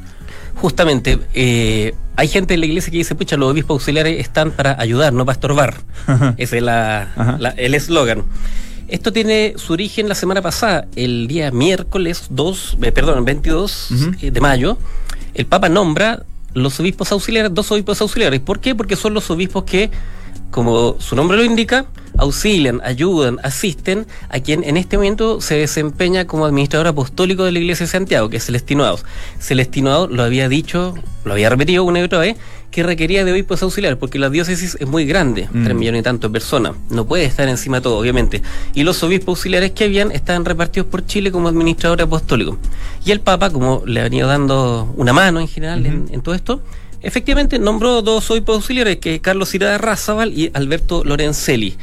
Justamente, 0.56 1.18
eh, 1.34 1.94
hay 2.16 2.28
gente 2.28 2.54
en 2.54 2.60
la 2.60 2.66
iglesia 2.66 2.90
que 2.90 2.98
dice, 2.98 3.14
pucha, 3.14 3.36
los 3.36 3.52
obispos 3.52 3.74
auxiliares 3.74 4.18
están 4.18 4.50
para 4.50 4.80
ayudar, 4.80 5.12
no 5.12 5.24
para 5.26 5.34
estorbar. 5.34 5.74
Ese 6.38 6.58
es 6.58 6.62
la, 6.62 7.36
la, 7.38 7.50
el 7.50 7.74
eslogan. 7.74 8.24
Esto 8.88 9.12
tiene 9.12 9.54
su 9.56 9.72
origen 9.72 10.08
la 10.08 10.14
semana 10.14 10.40
pasada, 10.42 10.86
el 10.94 11.26
día 11.26 11.50
miércoles 11.50 12.26
2, 12.30 12.78
eh, 12.82 12.92
perdón, 12.92 13.24
22 13.24 13.90
uh 13.90 13.94
-huh. 13.94 14.30
de 14.30 14.40
mayo, 14.40 14.78
el 15.34 15.44
Papa 15.46 15.68
nombra 15.68 16.22
los 16.54 16.80
obispos 16.80 17.12
auxiliares, 17.12 17.52
dos 17.52 17.70
obispos 17.70 18.00
auxiliares. 18.00 18.40
¿Por 18.40 18.60
qué? 18.60 18.74
Porque 18.74 18.96
son 18.96 19.12
los 19.12 19.30
obispos 19.30 19.64
que, 19.64 19.90
como 20.50 20.96
su 20.98 21.16
nombre 21.16 21.36
lo 21.36 21.44
indica, 21.44 21.86
auxilian, 22.18 22.80
ayudan, 22.84 23.38
asisten 23.42 24.06
a 24.28 24.40
quien 24.40 24.64
en 24.64 24.76
este 24.76 24.96
momento 24.96 25.40
se 25.40 25.56
desempeña 25.56 26.26
como 26.26 26.46
administrador 26.46 26.86
apostólico 26.86 27.44
de 27.44 27.52
la 27.52 27.58
Iglesia 27.58 27.86
de 27.86 27.92
Santiago, 27.92 28.28
que 28.28 28.38
es 28.38 28.46
Celestino 28.46 28.84
Ados. 28.84 29.04
Celestino 29.38 30.06
lo 30.06 30.22
había 30.22 30.48
dicho, 30.48 30.94
lo 31.24 31.32
había 31.32 31.50
repetido 31.50 31.84
una 31.84 32.00
y 32.00 32.02
otra 32.02 32.18
vez, 32.18 32.36
que 32.70 32.82
requería 32.82 33.24
de 33.24 33.32
obispos 33.32 33.62
auxiliares, 33.62 33.98
porque 33.98 34.18
la 34.18 34.28
diócesis 34.28 34.76
es 34.78 34.86
muy 34.86 35.06
grande, 35.06 35.48
mm. 35.50 35.64
3 35.64 35.76
millones 35.76 36.00
y 36.00 36.02
tanto 36.02 36.28
de 36.28 36.32
personas, 36.32 36.74
no 36.90 37.06
puede 37.06 37.24
estar 37.24 37.48
encima 37.48 37.78
de 37.78 37.82
todo, 37.82 37.98
obviamente. 37.98 38.42
Y 38.74 38.82
los 38.82 39.02
obispos 39.02 39.38
auxiliares 39.38 39.70
que 39.70 39.84
habían 39.84 40.10
estaban 40.10 40.44
repartidos 40.44 40.88
por 40.88 41.06
Chile 41.06 41.30
como 41.30 41.48
administrador 41.48 42.02
apostólico. 42.02 42.58
Y 43.04 43.12
el 43.12 43.20
Papa, 43.20 43.50
como 43.50 43.82
le 43.86 44.00
ha 44.00 44.04
venido 44.04 44.28
dando 44.28 44.92
una 44.96 45.12
mano 45.12 45.40
en 45.40 45.48
general 45.48 45.86
en 45.86 46.20
todo 46.20 46.34
esto, 46.34 46.60
efectivamente 47.06 47.58
nombró 47.58 48.02
dos 48.02 48.30
obispos 48.30 48.56
auxiliares, 48.56 48.96
que 48.96 49.20
Carlos 49.20 49.54
Ira 49.54 49.78
Razabal 49.78 50.32
y 50.32 50.50
Alberto 50.54 51.04
Lorenzelli. 51.04 51.76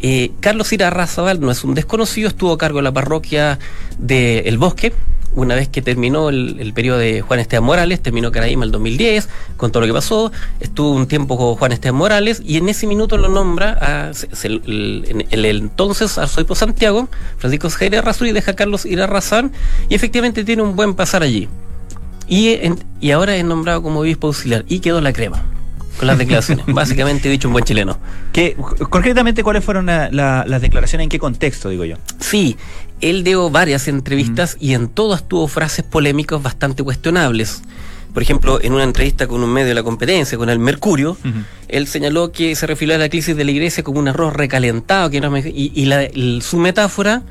Eh, 0.00 0.32
Carlos 0.40 0.72
Ira 0.72 0.90
Razabal 0.90 1.40
no 1.40 1.50
es 1.50 1.64
un 1.64 1.74
desconocido, 1.74 2.28
estuvo 2.28 2.52
a 2.52 2.58
cargo 2.58 2.78
de 2.78 2.84
la 2.84 2.92
parroquia 2.92 3.58
de 3.98 4.40
El 4.40 4.58
Bosque, 4.58 4.92
una 5.34 5.54
vez 5.54 5.68
que 5.68 5.80
terminó 5.80 6.28
el, 6.28 6.72
periodo 6.74 6.98
de 6.98 7.22
Juan 7.22 7.40
Esteban 7.40 7.64
Morales, 7.64 8.00
terminó 8.02 8.30
Caraíma 8.30 8.64
el 8.64 8.70
2010, 8.70 9.28
con 9.56 9.72
todo 9.72 9.80
lo 9.80 9.86
que 9.86 9.92
pasó, 9.94 10.30
estuvo 10.60 10.90
un 10.92 11.06
tiempo 11.06 11.36
con 11.36 11.54
Juan 11.54 11.72
Esteban 11.72 11.96
Morales 11.96 12.42
y 12.44 12.58
en 12.58 12.68
ese 12.68 12.86
minuto 12.86 13.16
lo 13.16 13.28
nombra 13.28 13.78
a, 13.80 14.12
el, 14.42 15.26
el, 15.30 15.44
el, 15.44 15.56
entonces 15.56 16.18
arzobispo 16.18 16.54
Santiago, 16.54 17.08
Francisco 17.38 17.70
Jair 17.70 18.04
Razuri, 18.04 18.32
deja 18.32 18.52
a 18.52 18.56
Carlos 18.56 18.84
Ira 18.84 19.06
Razabal 19.06 19.50
y 19.88 19.94
efectivamente 19.94 20.44
tiene 20.44 20.62
un 20.62 20.76
buen 20.76 20.94
pasar 20.94 21.22
allí. 21.22 21.48
Y, 22.32 22.48
en, 22.62 22.78
y 22.98 23.10
ahora 23.10 23.36
es 23.36 23.44
nombrado 23.44 23.82
como 23.82 24.00
obispo 24.00 24.28
auxiliar 24.28 24.64
y 24.66 24.80
quedó 24.80 25.02
la 25.02 25.12
crema 25.12 25.42
con 25.98 26.06
las 26.06 26.16
declaraciones. 26.16 26.64
Básicamente 26.74 27.28
dicho 27.28 27.46
un 27.46 27.52
buen 27.52 27.66
chileno. 27.66 27.98
¿Qué, 28.32 28.56
concretamente, 28.88 29.42
¿cuáles 29.42 29.62
fueron 29.62 29.84
la, 29.84 30.08
la, 30.10 30.42
las 30.46 30.62
declaraciones? 30.62 31.04
¿En 31.04 31.10
qué 31.10 31.18
contexto, 31.18 31.68
digo 31.68 31.84
yo? 31.84 31.96
Sí, 32.20 32.56
él 33.02 33.22
dio 33.22 33.50
varias 33.50 33.86
entrevistas 33.86 34.54
mm. 34.54 34.64
y 34.64 34.72
en 34.72 34.88
todas 34.88 35.28
tuvo 35.28 35.46
frases 35.46 35.84
polémicas 35.84 36.42
bastante 36.42 36.82
cuestionables. 36.82 37.60
Por 38.14 38.22
ejemplo, 38.22 38.62
en 38.62 38.72
una 38.72 38.84
entrevista 38.84 39.26
con 39.26 39.42
un 39.42 39.52
medio 39.52 39.68
de 39.68 39.74
la 39.74 39.82
competencia, 39.82 40.38
con 40.38 40.48
el 40.48 40.58
Mercurio, 40.58 41.18
uh 41.22 41.28
-huh. 41.28 41.44
él 41.68 41.86
señaló 41.86 42.32
que 42.32 42.56
se 42.56 42.66
refirió 42.66 42.94
a 42.94 42.98
la 42.98 43.10
crisis 43.10 43.36
de 43.36 43.44
la 43.44 43.50
iglesia 43.50 43.84
como 43.84 44.00
un 44.00 44.08
arroz 44.08 44.32
recalentado, 44.32 45.10
que 45.10 45.20
no 45.20 45.36
y, 45.36 45.70
y 45.74 45.84
la, 45.84 46.02
el, 46.02 46.40
su 46.40 46.56
metáfora 46.56 47.24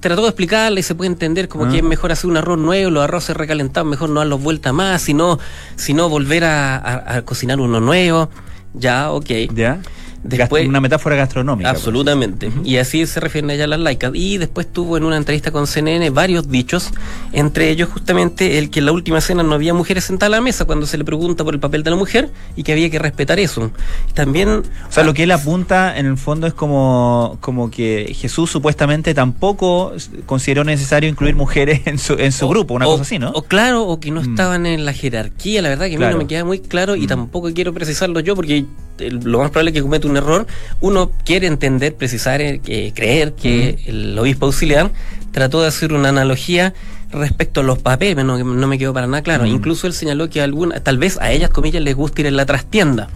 trató 0.00 0.22
de 0.22 0.28
explicarle 0.28 0.80
y 0.80 0.82
se 0.82 0.94
puede 0.94 1.10
entender 1.10 1.48
como 1.48 1.66
ah. 1.66 1.70
que 1.70 1.78
es 1.78 1.82
mejor 1.82 2.12
hacer 2.12 2.30
un 2.30 2.36
arroz 2.36 2.58
nuevo, 2.58 2.90
los 2.90 3.04
arroces 3.04 3.36
recalentados, 3.36 3.88
mejor 3.88 4.10
no 4.10 4.20
darlos 4.20 4.42
vuelta 4.42 4.72
más, 4.72 5.02
sino, 5.02 5.38
sino 5.76 6.08
volver 6.08 6.44
a, 6.44 6.76
a, 6.76 7.16
a 7.16 7.22
cocinar 7.22 7.60
uno 7.60 7.80
nuevo. 7.80 8.30
Ya, 8.74 9.10
ok. 9.10 9.30
Ya. 9.54 9.80
Después, 10.22 10.66
una 10.66 10.80
metáfora 10.80 11.16
gastronómica. 11.16 11.70
Absolutamente. 11.70 12.50
Y 12.64 12.76
así 12.76 13.06
se 13.06 13.20
refieren 13.20 13.50
a 13.50 13.54
ella 13.54 13.66
las 13.66 13.80
laicas. 13.80 14.12
Y 14.14 14.38
después 14.38 14.66
tuvo 14.66 14.96
en 14.96 15.04
una 15.04 15.16
entrevista 15.16 15.50
con 15.50 15.66
CNN 15.66 16.10
varios 16.10 16.50
dichos, 16.50 16.90
entre 17.32 17.70
ellos 17.70 17.88
justamente 17.88 18.58
el 18.58 18.70
que 18.70 18.80
en 18.80 18.86
la 18.86 18.92
última 18.92 19.20
cena 19.20 19.42
no 19.42 19.54
había 19.54 19.74
mujeres 19.74 20.04
sentadas 20.04 20.32
a 20.34 20.36
la 20.36 20.40
mesa 20.40 20.64
cuando 20.64 20.86
se 20.86 20.98
le 20.98 21.04
pregunta 21.04 21.44
por 21.44 21.54
el 21.54 21.60
papel 21.60 21.82
de 21.82 21.90
la 21.90 21.96
mujer 21.96 22.30
y 22.56 22.62
que 22.62 22.72
había 22.72 22.90
que 22.90 22.98
respetar 22.98 23.38
eso. 23.38 23.70
También. 24.14 24.48
O 24.48 24.92
sea, 24.92 25.04
lo 25.04 25.14
que 25.14 25.22
él 25.24 25.30
apunta 25.30 25.96
en 25.96 26.06
el 26.06 26.16
fondo 26.16 26.46
es 26.46 26.54
como, 26.54 27.38
como 27.40 27.70
que 27.70 28.14
Jesús 28.18 28.50
supuestamente 28.50 29.14
tampoco 29.14 29.92
consideró 30.26 30.64
necesario 30.64 31.08
incluir 31.08 31.36
mujeres 31.36 31.82
en 31.86 31.98
su, 31.98 32.14
en 32.14 32.32
su 32.32 32.46
o, 32.46 32.48
grupo, 32.48 32.74
una 32.74 32.86
o, 32.86 32.92
cosa 32.92 33.02
así, 33.02 33.18
¿no? 33.18 33.30
O 33.30 33.42
claro, 33.42 33.84
o 33.84 34.00
que 34.00 34.10
no 34.10 34.20
mm. 34.20 34.30
estaban 34.30 34.66
en 34.66 34.84
la 34.84 34.92
jerarquía, 34.92 35.62
la 35.62 35.68
verdad 35.68 35.86
que 35.86 35.94
a 35.94 35.98
mí 35.98 35.98
claro. 35.98 36.14
no 36.14 36.22
me 36.22 36.26
queda 36.26 36.44
muy 36.44 36.58
claro 36.58 36.96
y 36.96 37.02
mm. 37.02 37.08
tampoco 37.08 37.52
quiero 37.52 37.72
precisarlo 37.72 38.20
yo 38.20 38.34
porque 38.34 38.64
lo 38.98 39.38
más 39.38 39.50
probable 39.50 39.70
es 39.70 39.74
que 39.74 39.82
cometa 39.82 40.08
un 40.08 40.16
error. 40.16 40.46
Uno 40.80 41.10
quiere 41.24 41.46
entender, 41.46 41.94
precisar, 41.94 42.40
eh, 42.40 42.92
creer 42.94 43.32
que 43.32 43.78
mm. 43.86 43.90
el 43.90 44.18
obispo 44.18 44.46
auxiliar 44.46 44.90
trató 45.32 45.62
de 45.62 45.68
hacer 45.68 45.92
una 45.92 46.08
analogía 46.08 46.74
respecto 47.10 47.60
a 47.60 47.62
los 47.62 47.78
papeles, 47.78 48.24
no, 48.24 48.38
no 48.42 48.66
me 48.66 48.78
quedó 48.78 48.92
para 48.92 49.06
nada 49.06 49.22
claro. 49.22 49.44
Mm. 49.44 49.48
Incluso 49.48 49.86
él 49.86 49.92
señaló 49.92 50.28
que 50.28 50.42
alguna, 50.42 50.80
tal 50.80 50.98
vez 50.98 51.18
a 51.20 51.32
ellas, 51.32 51.50
comillas, 51.50 51.82
les 51.82 51.94
gusta 51.94 52.20
ir 52.20 52.26
en 52.26 52.36
la 52.36 52.46
trastienda. 52.46 53.08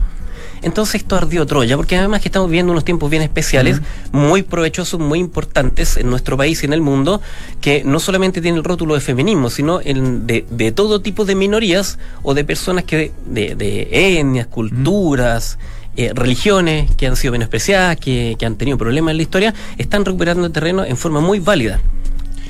Entonces 0.63 0.97
esto 1.03 1.17
ardió 1.17 1.45
Troya, 1.47 1.77
porque 1.77 1.97
además 1.97 2.21
que 2.21 2.29
estamos 2.29 2.49
viviendo 2.49 2.73
unos 2.73 2.85
tiempos 2.85 3.11
bien 3.11 3.23
especiales, 3.23 3.79
uh 3.79 3.81
-huh. 3.81 4.29
muy 4.29 4.43
provechosos, 4.43 5.01
muy 5.01 5.19
importantes 5.19 5.97
en 5.97 6.09
nuestro 6.09 6.37
país 6.37 6.63
y 6.63 6.67
en 6.67 6.73
el 6.73 6.81
mundo, 6.81 7.21
que 7.61 7.83
no 7.85 7.99
solamente 8.01 8.41
tiene 8.41 8.59
el 8.59 8.65
rótulo 8.65 8.95
de 8.95 9.01
feminismo, 9.01 9.51
sino 9.51 9.81
en, 9.83 10.27
de, 10.27 10.45
de, 10.51 10.73
todo 10.73 11.01
tipo 11.01 11.25
de 11.25 11.35
minorías 11.35 11.99
o 12.23 12.35
de 12.35 12.45
personas 12.45 12.85
que 12.85 13.13
de, 13.27 13.55
de 13.55 14.19
etnias, 14.19 14.47
culturas. 14.47 15.59
Uh 15.59 15.63
-huh. 15.79 15.83
Eh, 15.95 16.11
religiones 16.15 16.91
que 16.97 17.07
han 17.07 17.17
sido 17.17 17.33
menospreciadas, 17.33 17.99
que, 17.99 18.35
que 18.39 18.47
han 18.47 18.57
tenido 18.57 18.79
problemas 18.79 19.11
en 19.11 19.19
la 19.19 19.23
historia, 19.25 19.55
están 19.77 20.07
recuperando 20.07 20.47
el 20.47 20.53
terreno 20.53 20.87
en 20.87 20.97
forma 20.97 21.21
muy 21.21 21.39
válida 21.39 21.81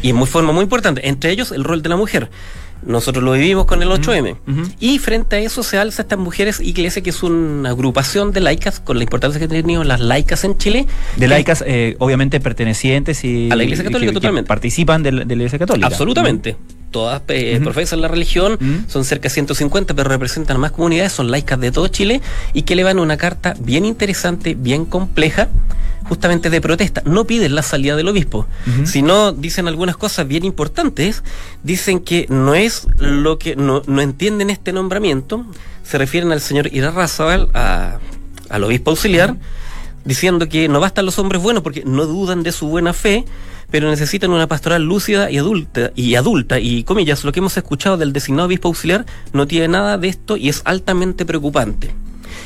y 0.00 0.10
en 0.10 0.16
muy 0.16 0.28
forma 0.28 0.52
muy 0.52 0.62
importante, 0.62 1.08
entre 1.08 1.32
ellos 1.32 1.50
el 1.50 1.64
rol 1.64 1.82
de 1.82 1.88
la 1.88 1.96
mujer. 1.96 2.30
Nosotros 2.84 3.22
lo 3.22 3.32
vivimos 3.32 3.66
con 3.66 3.82
el 3.82 3.88
8M. 3.88 4.32
Uh 4.46 4.50
-huh. 4.50 4.74
Y 4.80 4.98
frente 4.98 5.36
a 5.36 5.38
eso 5.38 5.62
se 5.62 5.78
alza 5.78 6.02
estas 6.02 6.18
mujeres 6.18 6.60
iglesia, 6.60 7.02
que 7.02 7.10
es 7.10 7.22
una 7.22 7.70
agrupación 7.70 8.32
de 8.32 8.40
laicas, 8.40 8.80
con 8.80 8.96
la 8.96 9.04
importancia 9.04 9.38
que 9.38 9.44
han 9.44 9.50
tenido 9.50 9.84
las 9.84 10.00
laicas 10.00 10.44
en 10.44 10.58
Chile. 10.58 10.86
De 11.16 11.28
laicas, 11.28 11.62
eh, 11.66 11.96
obviamente 11.98 12.40
pertenecientes 12.40 13.24
y. 13.24 13.50
A 13.50 13.56
la 13.56 13.64
iglesia 13.64 13.84
católica, 13.84 14.10
que, 14.10 14.14
totalmente. 14.14 14.46
Que 14.46 14.48
participan 14.48 15.02
de 15.02 15.12
la, 15.12 15.24
de 15.24 15.36
la, 15.36 15.42
iglesia 15.42 15.58
católica. 15.58 15.86
Absolutamente. 15.86 16.52
Uh 16.52 16.54
-huh. 16.54 16.81
Todas 16.92 17.22
eh, 17.28 17.54
uh 17.56 17.60
-huh. 17.60 17.64
profesan 17.64 18.00
la 18.00 18.08
religión, 18.08 18.58
son 18.86 19.04
cerca 19.04 19.24
de 19.24 19.30
150, 19.30 19.94
pero 19.94 20.08
representan 20.08 20.60
más 20.60 20.70
comunidades, 20.70 21.12
son 21.12 21.30
laicas 21.30 21.58
de 21.58 21.72
todo 21.72 21.88
Chile 21.88 22.20
y 22.52 22.62
que 22.62 22.76
le 22.76 22.84
van 22.84 22.98
una 23.00 23.16
carta 23.16 23.54
bien 23.58 23.84
interesante, 23.84 24.54
bien 24.54 24.84
compleja 24.84 25.48
justamente 26.04 26.50
de 26.50 26.60
protesta. 26.60 27.02
No 27.04 27.24
piden 27.24 27.54
la 27.54 27.62
salida 27.62 27.96
del 27.96 28.08
obispo, 28.08 28.40
uh 28.40 28.70
-huh. 28.70 28.86
sino 28.86 29.32
dicen 29.32 29.66
algunas 29.68 29.96
cosas 29.96 30.28
bien 30.28 30.44
importantes. 30.44 31.22
Dicen 31.62 32.00
que 32.00 32.26
no 32.28 32.54
es 32.54 32.86
lo 32.98 33.38
que 33.38 33.56
no, 33.56 33.82
no 33.86 34.00
entienden 34.02 34.50
este 34.50 34.72
nombramiento. 34.72 35.46
Se 35.84 35.98
refieren 35.98 36.30
al 36.30 36.40
señor 36.40 36.68
Irarrázaval, 36.72 37.48
a, 37.54 37.98
al 38.50 38.64
obispo 38.64 38.90
auxiliar. 38.90 39.36
Diciendo 40.04 40.48
que 40.48 40.68
no 40.68 40.80
bastan 40.80 41.06
los 41.06 41.18
hombres 41.18 41.42
buenos 41.42 41.62
porque 41.62 41.82
no 41.84 42.06
dudan 42.06 42.42
de 42.42 42.52
su 42.52 42.68
buena 42.68 42.92
fe, 42.92 43.24
pero 43.70 43.88
necesitan 43.88 44.30
una 44.30 44.46
pastoral 44.46 44.82
lúcida 44.82 45.30
y 45.30 45.38
adulta, 45.38 45.92
y 45.94 46.14
adulta, 46.14 46.60
y 46.60 46.84
comillas, 46.84 47.24
lo 47.24 47.32
que 47.32 47.40
hemos 47.40 47.56
escuchado 47.56 47.96
del 47.96 48.12
designado 48.12 48.46
obispo 48.46 48.68
auxiliar 48.68 49.06
no 49.32 49.46
tiene 49.46 49.68
nada 49.68 49.98
de 49.98 50.08
esto 50.08 50.36
y 50.36 50.48
es 50.48 50.62
altamente 50.64 51.24
preocupante. 51.24 51.94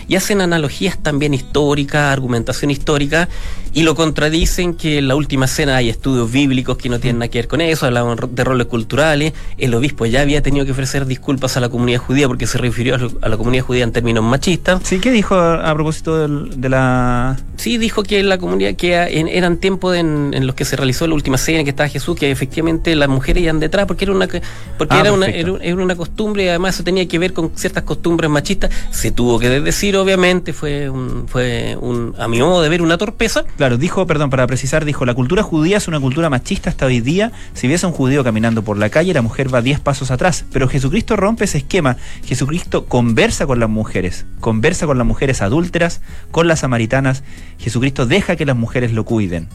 Y 0.08 0.16
hacen 0.16 0.40
analogías 0.40 0.98
también 0.98 1.34
históricas, 1.34 2.12
argumentación 2.12 2.70
histórica, 2.70 3.28
y 3.72 3.82
lo 3.82 3.94
contradicen 3.94 4.74
que 4.74 4.98
en 4.98 5.08
la 5.08 5.16
última 5.16 5.46
cena 5.46 5.76
hay 5.76 5.90
estudios 5.90 6.30
bíblicos 6.32 6.78
que 6.78 6.88
no 6.88 6.98
tienen 6.98 7.18
nada 7.18 7.28
que 7.28 7.38
ver 7.38 7.48
con 7.48 7.60
eso, 7.60 7.86
hablaban 7.86 8.16
de 8.30 8.44
roles 8.44 8.66
culturales, 8.68 9.34
el 9.58 9.74
obispo 9.74 10.06
ya 10.06 10.22
había 10.22 10.42
tenido 10.42 10.64
que 10.64 10.72
ofrecer 10.72 11.06
disculpas 11.06 11.56
a 11.56 11.60
la 11.60 11.68
comunidad 11.68 12.00
judía 12.00 12.26
porque 12.26 12.46
se 12.46 12.58
refirió 12.58 12.96
a 13.20 13.28
la 13.28 13.36
comunidad 13.36 13.64
judía 13.64 13.84
en 13.84 13.92
términos 13.92 14.24
machistas. 14.24 14.80
Sí, 14.84 14.98
¿qué 14.98 15.10
dijo 15.10 15.34
a 15.34 15.74
propósito 15.74 16.26
de, 16.26 16.68
la...? 16.68 17.36
Sí, 17.56 17.78
dijo 17.78 18.02
que 18.02 18.22
la 18.22 18.38
comunidad, 18.38 18.74
que 18.76 18.94
eran 18.94 19.58
tiempos 19.58 19.96
en, 19.96 20.46
los 20.46 20.54
que 20.54 20.64
se 20.64 20.76
realizó 20.76 21.06
la 21.06 21.14
última 21.14 21.38
cena, 21.38 21.64
que 21.64 21.70
estaba 21.70 21.88
Jesús, 21.88 22.16
que 22.16 22.30
efectivamente 22.30 22.94
las 22.94 23.08
mujeres 23.08 23.42
iban 23.42 23.60
detrás 23.60 23.86
porque 23.86 24.04
era 24.04 24.12
una 24.12 24.26
porque 24.26 24.94
ah, 24.94 25.00
era, 25.00 25.12
una, 25.12 25.26
era, 25.26 25.74
una 25.74 25.96
costumbre 25.96 26.44
y 26.44 26.48
además 26.48 26.74
eso 26.74 26.84
tenía 26.84 27.06
que 27.06 27.18
ver 27.18 27.32
con 27.32 27.52
ciertas 27.54 27.84
costumbres 27.84 28.30
machistas. 28.30 28.70
Se 28.90 29.10
tuvo 29.10 29.38
que 29.38 29.48
obviamente, 29.96 30.52
fue 30.52 30.88
un, 30.88 31.26
fue 31.28 31.76
a 32.18 32.28
mi 32.28 32.40
modo 32.40 32.62
de 32.62 32.68
ver, 32.68 32.82
una 32.82 32.98
torpeza. 32.98 33.44
Claro, 33.56 33.78
dijo, 33.78 34.06
perdón, 34.06 34.30
para 34.30 34.46
precisar, 34.46 34.84
dijo, 34.84 35.04
la 35.04 35.14
cultura 35.14 35.42
judía 35.42 35.76
es 35.76 35.88
una 35.88 36.00
cultura 36.00 36.30
machista 36.30 36.70
hasta 36.70 36.86
hoy 36.86 37.00
día. 37.00 37.32
Si 37.54 37.68
ves 37.68 37.84
a 37.84 37.88
un 37.88 37.92
judío 37.92 38.24
caminando 38.24 38.62
por 38.62 38.78
la 38.78 38.88
calle, 38.88 39.14
la 39.14 39.22
mujer 39.22 39.52
va 39.52 39.62
10 39.62 39.80
pasos 39.80 40.10
atrás. 40.10 40.44
Pero 40.52 40.68
Jesucristo 40.68 41.16
rompe 41.16 41.44
ese 41.44 41.58
esquema. 41.58 41.96
Jesucristo 42.24 42.86
conversa 42.86 43.46
con 43.46 43.60
las 43.60 43.68
mujeres, 43.68 44.26
conversa 44.40 44.86
con 44.86 44.98
las 44.98 45.06
mujeres 45.06 45.42
adúlteras, 45.42 46.00
con 46.30 46.48
las 46.48 46.60
samaritanas. 46.60 47.22
Jesucristo 47.58 48.06
deja 48.06 48.36
que 48.36 48.46
las 48.46 48.56
mujeres 48.56 48.92
lo 48.92 49.04
cuiden. 49.04 49.48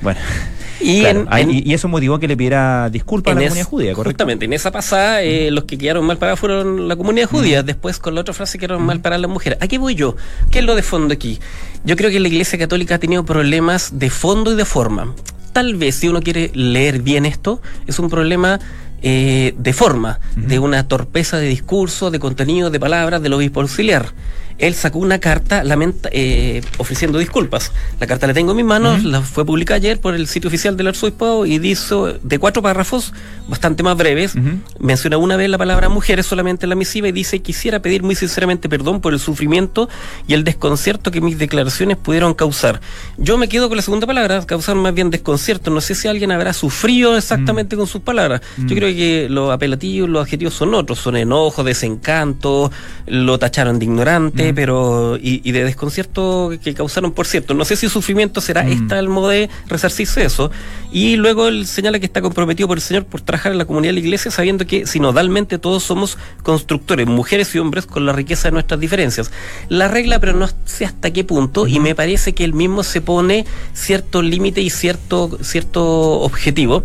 Bueno. 0.00 0.20
Y, 0.80 1.72
eso 1.72 1.88
motivó 1.88 2.18
que 2.18 2.28
le 2.28 2.36
pidiera 2.36 2.90
disculpas 2.90 3.32
a 3.32 3.34
la 3.34 3.46
comunidad 3.46 3.66
judía, 3.66 3.94
Correctamente, 3.94 4.44
en 4.44 4.52
esa 4.52 4.70
pasada 4.70 5.22
eh, 5.22 5.50
los 5.50 5.64
que 5.64 5.78
quedaron 5.78 6.04
mal 6.04 6.18
parados 6.18 6.38
fueron 6.38 6.86
la 6.86 6.96
comunidad 6.96 7.28
judía, 7.28 7.62
después 7.62 7.98
con 7.98 8.14
la 8.14 8.20
otra 8.20 8.34
frase 8.34 8.58
quedaron 8.58 8.84
mal 8.84 9.00
para 9.00 9.16
las 9.18 9.30
mujeres. 9.30 9.58
Aquí 9.62 9.78
voy 9.78 9.94
yo. 9.94 10.16
¿Qué 10.50 10.58
es 10.58 10.64
lo 10.64 10.74
de 10.74 10.82
fondo 10.82 11.14
aquí? 11.14 11.40
Yo 11.84 11.96
creo 11.96 12.10
que 12.10 12.20
la 12.20 12.28
Iglesia 12.28 12.58
Católica 12.58 12.96
ha 12.96 12.98
tenido 12.98 13.24
problemas 13.24 13.98
de 13.98 14.10
fondo 14.10 14.52
y 14.52 14.56
de 14.56 14.64
forma. 14.64 15.14
Tal 15.52 15.76
vez 15.76 15.94
si 15.94 16.08
uno 16.08 16.20
quiere 16.20 16.50
leer 16.54 17.00
bien 17.00 17.24
esto, 17.24 17.62
es 17.86 17.98
un 17.98 18.10
problema 18.10 18.60
eh, 19.02 19.54
de 19.56 19.72
forma, 19.72 20.20
de 20.36 20.58
una 20.58 20.86
torpeza 20.88 21.38
de 21.38 21.48
discurso, 21.48 22.10
de 22.10 22.18
contenido, 22.18 22.70
de 22.70 22.78
palabras 22.78 23.22
del 23.22 23.32
obispo 23.32 23.62
auxiliar 23.62 24.12
él 24.58 24.74
sacó 24.74 24.98
una 24.98 25.18
carta 25.18 25.64
lamenta, 25.64 26.08
eh, 26.12 26.62
ofreciendo 26.78 27.18
disculpas. 27.18 27.72
La 28.00 28.06
carta 28.06 28.26
la 28.26 28.34
tengo 28.34 28.52
en 28.52 28.56
mis 28.56 28.66
manos, 28.66 29.04
la 29.04 29.20
fue 29.20 29.44
publicada 29.44 29.76
ayer 29.76 30.00
por 30.00 30.14
el 30.14 30.26
sitio 30.26 30.48
oficial 30.48 30.76
del 30.76 30.88
arzobispo 30.88 31.46
y 31.46 31.58
dice 31.58 31.94
de 32.22 32.38
cuatro 32.38 32.62
párrafos, 32.62 33.12
bastante 33.48 33.82
más 33.82 33.96
breves, 33.96 34.34
menciona 34.78 35.18
una 35.18 35.36
vez 35.36 35.50
la 35.50 35.58
palabra 35.58 35.88
mujeres 35.88 36.26
solamente 36.26 36.66
en 36.66 36.70
la 36.70 36.76
misiva 36.76 37.08
y 37.08 37.12
dice 37.12 37.40
quisiera 37.40 37.80
pedir 37.80 38.02
muy 38.02 38.14
sinceramente 38.14 38.68
perdón 38.68 39.00
por 39.00 39.12
el 39.12 39.20
sufrimiento 39.20 39.88
y 40.26 40.34
el 40.34 40.44
desconcierto 40.44 41.10
que 41.10 41.20
mis 41.20 41.38
declaraciones 41.38 41.96
pudieron 41.96 42.34
causar. 42.34 42.80
Yo 43.18 43.38
me 43.38 43.48
quedo 43.48 43.68
con 43.68 43.76
la 43.76 43.82
segunda 43.82 44.06
palabra, 44.06 44.44
causar 44.46 44.76
más 44.76 44.94
bien 44.94 45.10
desconcierto. 45.10 45.70
No 45.70 45.80
sé 45.80 45.94
si 45.94 46.08
alguien 46.08 46.32
habrá 46.32 46.52
sufrido 46.52 47.16
exactamente 47.16 47.76
con 47.76 47.86
sus 47.86 48.00
palabras. 48.02 48.40
Yo 48.56 48.74
creo 48.74 48.94
que 48.94 49.28
los 49.28 49.50
apelativos, 49.50 50.08
los 50.08 50.22
adjetivos 50.22 50.54
son 50.54 50.74
otros, 50.74 50.98
son 50.98 51.16
enojo, 51.16 51.62
desencanto, 51.62 52.70
lo 53.06 53.38
tacharon 53.38 53.78
de 53.78 53.84
ignorante 53.84 54.45
pero 54.54 55.18
y, 55.20 55.50
de 55.52 55.64
desconcierto 55.64 56.52
que 56.62 56.74
causaron, 56.74 57.12
por 57.12 57.26
cierto. 57.26 57.54
No 57.54 57.64
sé 57.64 57.76
si 57.76 57.88
sufrimiento 57.88 58.40
será 58.40 58.62
mm. 58.62 58.72
esta 58.72 58.98
el 58.98 59.08
modo 59.08 59.28
de 59.28 59.48
resarcirse 59.68 60.24
eso. 60.24 60.50
Y 60.92 61.16
luego 61.16 61.48
él 61.48 61.66
señala 61.66 61.98
que 61.98 62.06
está 62.06 62.22
comprometido 62.22 62.68
por 62.68 62.78
el 62.78 62.82
Señor 62.82 63.04
por 63.04 63.20
trabajar 63.20 63.52
en 63.52 63.58
la 63.58 63.64
comunidad 63.64 63.90
de 63.90 63.94
la 63.94 64.00
iglesia, 64.00 64.30
sabiendo 64.30 64.66
que 64.66 64.86
sinodalmente 64.86 65.58
todos 65.58 65.82
somos 65.82 66.18
constructores, 66.42 67.06
mujeres 67.06 67.54
y 67.54 67.58
hombres, 67.58 67.86
con 67.86 68.06
la 68.06 68.12
riqueza 68.12 68.48
de 68.48 68.52
nuestras 68.52 68.80
diferencias. 68.80 69.30
La 69.68 69.88
regla, 69.88 70.20
pero 70.20 70.32
no 70.32 70.48
sé 70.64 70.84
hasta 70.84 71.12
qué 71.12 71.24
punto, 71.24 71.66
y 71.66 71.80
me 71.80 71.94
parece 71.94 72.34
que 72.34 72.44
él 72.44 72.54
mismo 72.54 72.82
se 72.82 73.00
pone 73.00 73.46
cierto 73.72 74.22
límite 74.22 74.60
y 74.60 74.70
cierto, 74.70 75.38
cierto 75.42 76.20
objetivo 76.20 76.84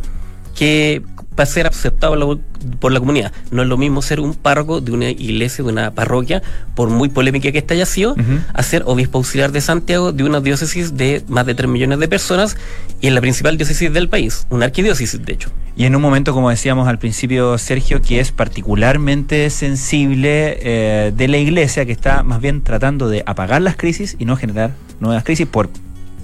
que 0.56 1.02
para 1.36 1.46
ser 1.46 1.68
aceptado 1.68 2.40
por 2.80 2.92
la 2.92 3.00
comunidad. 3.00 3.32
No 3.52 3.62
es 3.62 3.68
lo 3.68 3.78
mismo 3.78 4.02
ser 4.02 4.20
un 4.20 4.34
párroco 4.34 4.82
de 4.82 4.92
una 4.92 5.10
iglesia, 5.10 5.64
de 5.64 5.72
una 5.72 5.92
parroquia, 5.92 6.42
por 6.76 6.90
muy 6.90 7.10
polémica 7.10 7.52
que 7.52 7.58
esta 7.58 7.74
haya 7.74 7.86
sido, 7.86 8.16
a 8.54 8.64
ser 8.64 8.84
obispo 8.86 9.18
auxiliar 9.18 9.52
de 9.52 9.62
Santiago 9.62 10.12
de 10.12 10.24
una 10.24 10.42
diócesis 10.42 10.96
de 10.98 11.24
más 11.28 11.46
de 11.46 11.56
3 11.56 11.70
millones 11.70 12.00
de 12.00 12.08
personas 12.08 12.58
y 13.00 13.08
en 13.08 13.16
la 13.16 13.22
principal 13.22 13.58
diócesis 13.58 13.92
del 13.94 14.10
país, 14.10 14.46
una 14.50 14.66
arquidiócesis 14.66 15.24
de 15.26 15.34
hecho. 15.34 15.50
Y 15.76 15.86
en 15.86 15.96
un 15.96 16.02
momento, 16.02 16.34
como 16.34 16.50
decíamos 16.50 16.88
al 16.88 17.00
principio, 17.00 17.58
Sergio, 17.58 18.02
que 18.02 18.20
es 18.20 18.32
particularmente 18.32 19.50
sensible 19.50 20.58
eh, 20.62 21.14
de 21.16 21.28
la 21.28 21.38
iglesia, 21.38 21.86
que 21.86 21.94
está 21.94 22.24
más 22.24 22.42
bien 22.42 22.62
tratando 22.62 23.08
de 23.08 23.24
apagar 23.26 23.62
las 23.62 23.78
crisis 23.78 24.18
y 24.20 24.26
no 24.26 24.36
generar 24.36 24.72
nuevas 25.00 25.24
crisis 25.24 25.48
por 25.48 25.70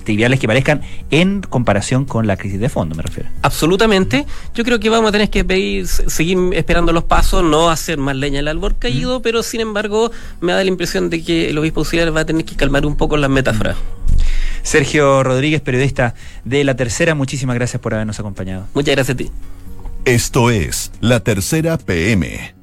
triviales 0.08 0.39
que 0.39 0.48
parezcan 0.48 0.82
en 1.12 1.41
comparación 1.41 2.06
con 2.06 2.28
la 2.28 2.38
crisis 2.38 2.62
de 2.62 2.70
fondo, 2.70 2.96
me 2.96 3.04
refiero. 3.04 3.30
Absolutamente. 3.41 4.26
Yo 4.56 4.63
creo 4.63 4.80
que 4.80 4.89
vamos 4.89 5.10
a 5.10 5.12
tener 5.12 5.30
que 5.30 5.86
seguir 5.86 6.38
esperando 6.54 6.93
los 6.93 7.04
pasos, 7.04 7.43
no 7.43 7.70
hacer 7.70 7.98
más 7.98 8.15
leña 8.15 8.39
al 8.39 8.48
árbol 8.48 8.78
caído, 8.80 9.22
pero 9.22 9.43
sin 9.43 9.60
embargo 9.60 10.10
me 10.39 10.54
da 10.54 10.63
la 10.63 10.70
impresión 10.70 11.10
de 11.10 11.22
que 11.22 11.50
el 11.50 11.58
obispo 11.58 11.82
auxiliar 11.82 12.15
va 12.15 12.22
a 12.22 12.26
tener 12.26 12.46
que 12.46 12.56
calmar 12.56 12.86
un 12.86 12.96
poco 12.96 13.17
las 13.17 13.30
metáforas. 13.30 13.76
Sergio 14.63 15.24
Rodríguez, 15.24 15.60
periodista 15.60 16.15
de 16.46 16.63
La 16.63 16.78
Tercera, 16.78 17.13
muchísimas 17.13 17.58
gracias 17.58 17.82
por 17.82 17.93
habernos 17.93 18.17
acompañado. 18.17 18.67
Muchas 18.74 18.96
gracias 18.96 19.15
a 19.15 19.17
ti. 19.17 19.30
Esto 20.06 20.50
es 20.52 20.93
La 21.02 21.20
Tercera 21.20 21.78
PM 21.78 22.57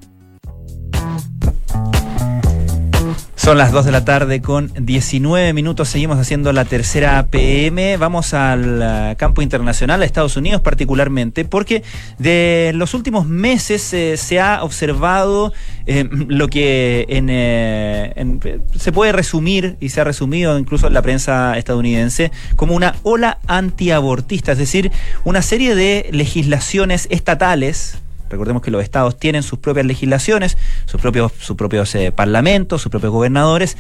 Son 3.45 3.59
las 3.59 3.73
2 3.73 3.85
de 3.85 3.93
la 3.93 4.07
tarde 4.07 4.41
con 4.41 4.73
19 4.75 5.53
minutos. 5.53 5.91
Seguimos 5.91 6.19
haciendo 6.19 6.51
la 6.55 6.65
tercera 6.65 7.27
PM. 7.27 7.99
Vamos 7.99 8.33
al 8.33 8.79
uh, 9.13 9.17
campo 9.19 9.43
internacional, 9.43 10.01
a 10.01 10.07
Estados 10.07 10.39
Unidos 10.39 10.63
particularmente, 10.63 11.45
porque 11.45 11.83
de 12.19 12.73
los 12.75 12.95
últimos 12.95 13.27
meses 13.27 13.93
eh, 13.93 14.17
se 14.17 14.41
ha 14.41 14.65
observado 14.65 15.53
eh, 15.85 16.09
lo 16.29 16.49
que 16.49 17.05
eh, 17.07 18.59
se 18.79 18.93
puede 18.93 19.13
resumir 19.13 19.77
y 19.79 19.91
se 19.91 20.01
ha 20.01 20.05
resumido 20.05 20.59
incluso 20.59 20.87
en 20.87 20.95
la 20.95 21.03
prensa 21.03 21.59
estadounidense 21.59 22.33
como 22.57 22.75
una 22.75 22.97
ola 23.03 23.41
antiabortista, 23.47 24.53
es 24.53 24.59
decir, 24.59 24.91
una 25.25 25.43
serie 25.43 25.75
de 25.75 26.09
legislaciones 26.13 27.09
estatales 27.11 27.99
Recordemos 28.31 28.63
que 28.63 28.71
los 28.71 28.83
estados 28.83 29.19
tienen 29.19 29.43
sus 29.43 29.59
propias 29.59 29.87
legislaciones, 29.87 30.57
sus 30.87 31.01
propios, 31.01 31.33
sus 31.39 31.57
propios 31.57 31.95
eh, 31.95 32.13
parlamentos, 32.13 32.83
sus 32.83 32.91
propios 32.91 33.13
gobernadores, 33.13 33.77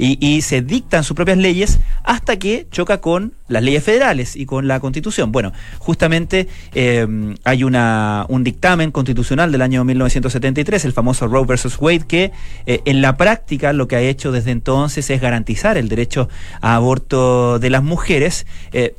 y, 0.00 0.42
se 0.42 0.62
dictan 0.62 1.02
sus 1.02 1.16
propias 1.16 1.38
leyes 1.38 1.80
hasta 2.04 2.38
que 2.38 2.68
choca 2.70 3.00
con 3.00 3.32
las 3.48 3.64
leyes 3.64 3.82
federales 3.82 4.36
y 4.36 4.46
con 4.46 4.68
la 4.68 4.78
constitución. 4.78 5.32
Bueno, 5.32 5.52
justamente 5.78 6.46
eh, 6.72 7.34
hay 7.42 7.64
una, 7.64 8.24
un 8.28 8.44
dictamen 8.44 8.92
constitucional 8.92 9.50
del 9.50 9.60
año 9.60 9.82
1973, 9.82 10.84
el 10.84 10.92
famoso 10.92 11.26
Roe 11.26 11.44
versus 11.44 11.76
Wade, 11.80 12.06
que 12.06 12.30
eh, 12.66 12.80
en 12.84 13.02
la 13.02 13.16
práctica 13.16 13.72
lo 13.72 13.88
que 13.88 13.96
ha 13.96 14.00
hecho 14.00 14.30
desde 14.30 14.52
entonces 14.52 15.10
es 15.10 15.20
garantizar 15.20 15.76
el 15.76 15.88
derecho 15.88 16.28
a 16.60 16.76
aborto 16.76 17.58
de 17.58 17.70
las 17.70 17.82
mujeres, 17.82 18.46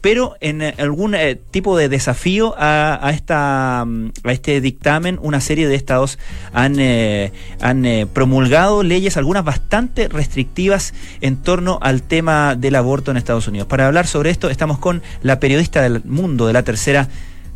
pero 0.02 0.36
en 0.42 0.62
algún 0.62 1.16
tipo 1.52 1.78
de 1.78 1.88
desafío 1.88 2.56
a, 2.58 3.10
esta, 3.14 3.84
a 3.84 4.32
este 4.32 4.60
dictamen 4.60 4.89
una 5.22 5.40
serie 5.40 5.68
de 5.68 5.76
estados 5.76 6.18
han, 6.52 6.80
eh, 6.80 7.32
han 7.62 7.86
eh, 7.86 8.08
promulgado 8.12 8.82
leyes, 8.82 9.18
algunas 9.18 9.46
bastante 9.46 10.08
restrictivas 10.08 10.94
en 11.22 11.38
torno 11.38 11.78
al 11.82 12.02
tema 12.02 12.56
del 12.56 12.76
aborto 12.76 13.12
en 13.12 13.18
Estados 13.18 13.48
Unidos. 13.48 13.68
Para 13.68 13.86
hablar 13.86 14.08
sobre 14.08 14.32
esto 14.32 14.50
estamos 14.50 14.80
con 14.80 15.04
la 15.22 15.40
periodista 15.40 15.82
del 15.84 16.04
mundo 16.06 16.48
de 16.48 16.54
la 16.54 16.64
tercera, 16.64 17.08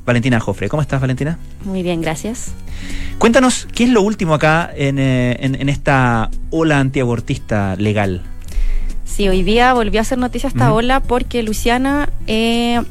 Valentina 0.06 0.40
Jofre. 0.40 0.70
¿Cómo 0.70 0.82
estás, 0.82 1.02
Valentina? 1.02 1.40
Muy 1.66 1.82
bien, 1.82 2.02
gracias. 2.02 2.52
Cuéntanos, 3.18 3.68
¿qué 3.74 3.86
es 3.86 3.90
lo 3.90 4.04
último 4.04 4.36
acá 4.36 4.70
en, 4.76 5.00
eh, 5.00 5.38
en, 5.40 5.70
esta 5.70 6.30
ola 6.52 6.80
antiabortista 6.80 7.76
legal? 7.78 8.22
Sí, 9.06 9.28
hoy 9.28 9.42
día 9.42 9.74
volvió 9.74 10.02
a 10.02 10.04
hacer 10.04 10.20
noticia 10.20 10.50
esta 10.50 10.72
ola 10.74 11.00
porque 11.00 11.42
Luciana 11.42 12.10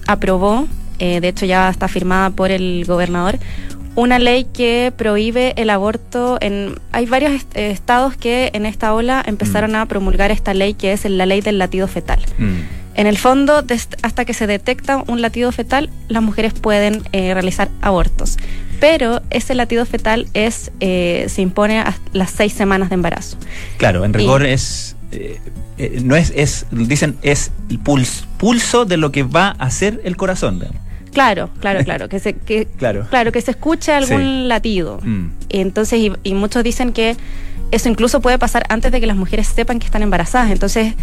aprobó, 0.07 0.67
de 0.99 1.29
hecho 1.29 1.47
ya 1.47 1.69
está 1.69 1.89
firmada 1.89 2.31
por 2.31 2.53
el 2.53 2.85
gobernador, 2.87 3.41
una 3.95 4.19
ley 4.19 4.45
que 4.45 4.93
prohíbe 4.97 5.55
el 5.57 5.71
aborto 5.71 6.39
en 6.41 6.79
hay 6.93 7.07
varios 7.07 7.47
estados 7.55 8.17
que 8.17 8.51
en 8.55 8.67
esta 8.67 8.95
ola 8.95 9.23
empezaron 9.27 9.73
mm. 9.73 9.77
a 9.77 9.87
promulgar 9.87 10.31
esta 10.31 10.55
ley 10.55 10.75
que 10.75 10.93
es 10.93 11.05
la 11.05 11.27
ley 11.27 11.41
del 11.41 11.59
latido 11.59 11.89
fetal. 11.89 12.21
Mm. 12.39 12.61
En 12.95 13.07
el 13.07 13.17
fondo, 13.17 13.65
hasta 14.03 14.25
que 14.27 14.35
se 14.35 14.47
detecta 14.47 15.03
un 15.07 15.23
latido 15.23 15.51
fetal, 15.51 15.89
las 16.09 16.23
mujeres 16.23 16.53
pueden 16.53 17.03
eh, 17.13 17.33
realizar 17.33 17.71
abortos. 17.81 18.37
Pero 18.81 19.23
ese 19.31 19.55
latido 19.55 19.87
fetal 19.87 20.27
es 20.35 20.73
eh, 20.81 21.27
se 21.29 21.41
impone 21.41 21.81
a 21.81 21.97
las 22.13 22.31
seis 22.31 22.53
semanas 22.53 22.91
de 22.91 22.97
embarazo. 22.97 23.39
Claro, 23.79 24.05
en 24.05 24.13
rigor 24.13 24.45
es 24.45 24.97
eh, 25.13 25.39
no 26.03 26.17
es, 26.17 26.33
es 26.35 26.67
dicen 26.71 27.17
es 27.23 27.51
el 27.71 27.79
pulso, 27.79 28.27
pulso 28.39 28.85
de 28.85 28.97
lo 28.97 29.13
que 29.13 29.23
va 29.23 29.49
a 29.59 29.67
hacer 29.67 30.01
el 30.05 30.17
corazón. 30.17 30.63
Claro, 31.13 31.51
claro, 31.61 31.85
claro, 31.85 32.09
que 32.09 32.19
se, 32.19 32.35
que, 32.35 32.67
claro. 32.79 33.07
claro 33.11 33.33
que 33.33 33.41
se 33.41 33.53
escuche 33.53 33.93
algún 33.93 34.49
latido. 34.49 34.99
Mm. 35.03 35.27
Entonces, 35.51 36.11
y, 36.23 36.35
muchos 36.35 36.65
dicen 36.65 36.93
que 36.93 37.17
eso 37.71 37.89
incluso 37.89 38.21
puede 38.21 38.39
pasar 38.39 38.65
antes 38.69 38.93
de 38.93 39.01
que 39.01 39.07
las 39.07 39.17
mujeres 39.17 39.47
sepan 39.47 39.79
que 39.79 39.87
están 39.87 40.03
embarazadas. 40.03 40.51
Entonces, 40.51 40.95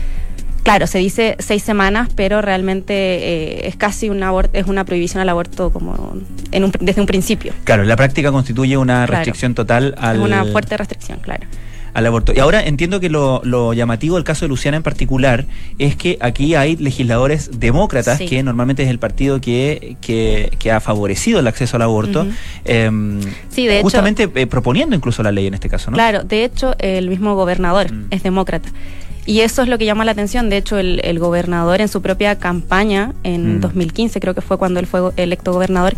claro, 0.63 0.87
se 0.87 0.99
dice 0.99 1.35
seis 1.39 1.63
semanas, 1.63 2.09
pero 2.15 2.41
realmente 2.41 2.93
eh, 2.93 3.67
es 3.67 3.75
casi 3.75 4.09
una 4.09 4.31
es 4.53 4.67
una 4.67 4.83
prohibición 4.83 5.21
al 5.21 5.29
aborto 5.29 5.71
como 5.71 6.17
en 6.51 6.71
desde 6.79 7.01
un 7.01 7.07
principio. 7.07 7.53
Claro, 7.63 7.83
la 7.83 7.95
práctica 7.95 8.31
constituye 8.31 8.77
una 8.77 9.05
restricción 9.05 9.53
total 9.55 9.95
al... 9.97 10.19
Una 10.19 10.45
fuerte 10.45 10.77
restricción, 10.77 11.19
claro 11.19 11.45
al 11.99 12.05
aborto. 12.07 12.33
Y 12.33 12.39
ahora 12.39 12.63
entiendo 12.63 12.99
que 12.99 13.09
lo, 13.09 13.73
llamativo 13.73 14.15
del 14.15 14.23
caso 14.23 14.45
de 14.45 14.49
Luciana 14.49 14.77
en 14.77 14.83
particular 14.83 15.45
es 15.77 15.95
que 15.95 16.17
aquí 16.19 16.55
hay 16.55 16.75
legisladores 16.75 17.59
demócratas, 17.59 18.19
que 18.19 18.41
normalmente 18.43 18.83
es 18.83 18.89
el 18.89 18.99
partido 18.99 19.39
que, 19.39 19.97
que, 20.01 20.71
ha 20.71 20.79
favorecido 20.79 21.39
el 21.39 21.47
acceso 21.47 21.77
al 21.77 21.83
aborto, 21.83 22.27
em, 22.65 23.21
justamente 23.81 24.29
eh, 24.35 24.47
proponiendo 24.47 24.95
incluso 24.95 25.23
la 25.23 25.31
ley 25.31 25.47
en 25.47 25.53
este 25.53 25.69
caso, 25.69 25.91
¿no? 25.91 25.95
Claro, 25.95 26.23
de 26.23 26.43
hecho 26.43 26.75
el 26.79 27.09
mismo 27.09 27.35
gobernador 27.35 27.91
mm. 27.91 28.07
es 28.11 28.23
demócrata. 28.23 28.69
Y 29.25 29.41
eso 29.41 29.61
es 29.61 29.67
lo 29.67 29.77
que 29.77 29.85
llama 29.85 30.05
la 30.05 30.13
atención. 30.13 30.49
De 30.49 30.57
hecho, 30.57 30.79
el, 30.79 31.19
gobernador 31.19 31.81
en 31.81 31.87
su 31.87 32.01
propia 32.01 32.39
campaña, 32.39 33.13
en 33.23 33.61
2015 33.61 34.17
mm. 34.17 34.21
creo 34.21 34.33
que 34.33 34.41
fue 34.41 34.57
cuando 34.57 34.79
él 34.79 34.87
fue 34.87 35.11
electo 35.17 35.53
gobernador, 35.53 35.93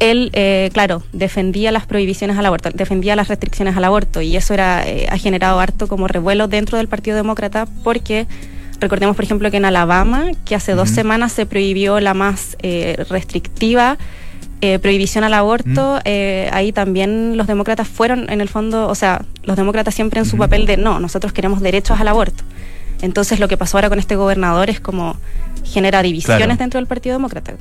él, 0.00 0.30
eh, 0.34 0.70
claro, 0.72 1.02
defendía 1.12 1.72
las 1.72 1.86
prohibiciones 1.86 2.36
al 2.36 2.46
aborto, 2.46 2.70
defendía 2.70 3.16
las 3.16 3.28
restricciones 3.28 3.76
al 3.76 3.84
aborto 3.84 4.20
y 4.20 4.36
eso 4.36 4.54
era 4.54 4.86
eh, 4.86 5.06
ha 5.10 5.16
generado 5.16 5.58
harto 5.60 5.88
como 5.88 6.06
revuelo 6.08 6.48
dentro 6.48 6.78
del 6.78 6.88
Partido 6.88 7.16
Demócrata 7.16 7.66
porque 7.82 8.26
recordemos, 8.80 9.16
por 9.16 9.24
ejemplo, 9.24 9.50
que 9.50 9.56
en 9.56 9.64
Alabama, 9.64 10.26
que 10.44 10.54
hace 10.54 10.72
dos 10.72 10.90
semanas 10.90 11.32
se 11.32 11.46
prohibió 11.46 12.00
la 12.00 12.14
más 12.14 12.56
eh, 12.62 13.04
restrictiva 13.08 13.98
prohibición 14.82 15.22
al 15.22 15.34
aborto, 15.34 16.00
ahí 16.50 16.72
también 16.72 17.36
los 17.36 17.46
demócratas 17.46 17.86
fueron, 17.86 18.28
en 18.30 18.40
el 18.40 18.48
fondo, 18.48 18.88
o 18.88 18.96
sea, 18.96 19.22
los 19.44 19.54
demócratas 19.56 19.94
siempre 19.94 20.18
en 20.18 20.26
su 20.26 20.36
papel 20.38 20.66
de 20.66 20.76
no, 20.76 20.98
nosotros 20.98 21.32
queremos 21.32 21.60
derechos 21.60 22.00
al 22.00 22.08
aborto. 22.08 22.42
Entonces 23.00 23.38
lo 23.38 23.46
que 23.46 23.56
pasó 23.56 23.76
ahora 23.76 23.88
con 23.88 24.00
este 24.00 24.16
gobernador 24.16 24.68
es 24.70 24.80
como 24.80 25.16
genera 25.64 26.02
divisiones 26.02 26.58
dentro 26.58 26.78
del 26.78 26.86
Partido 26.86 27.16
Demócrata. 27.16 27.54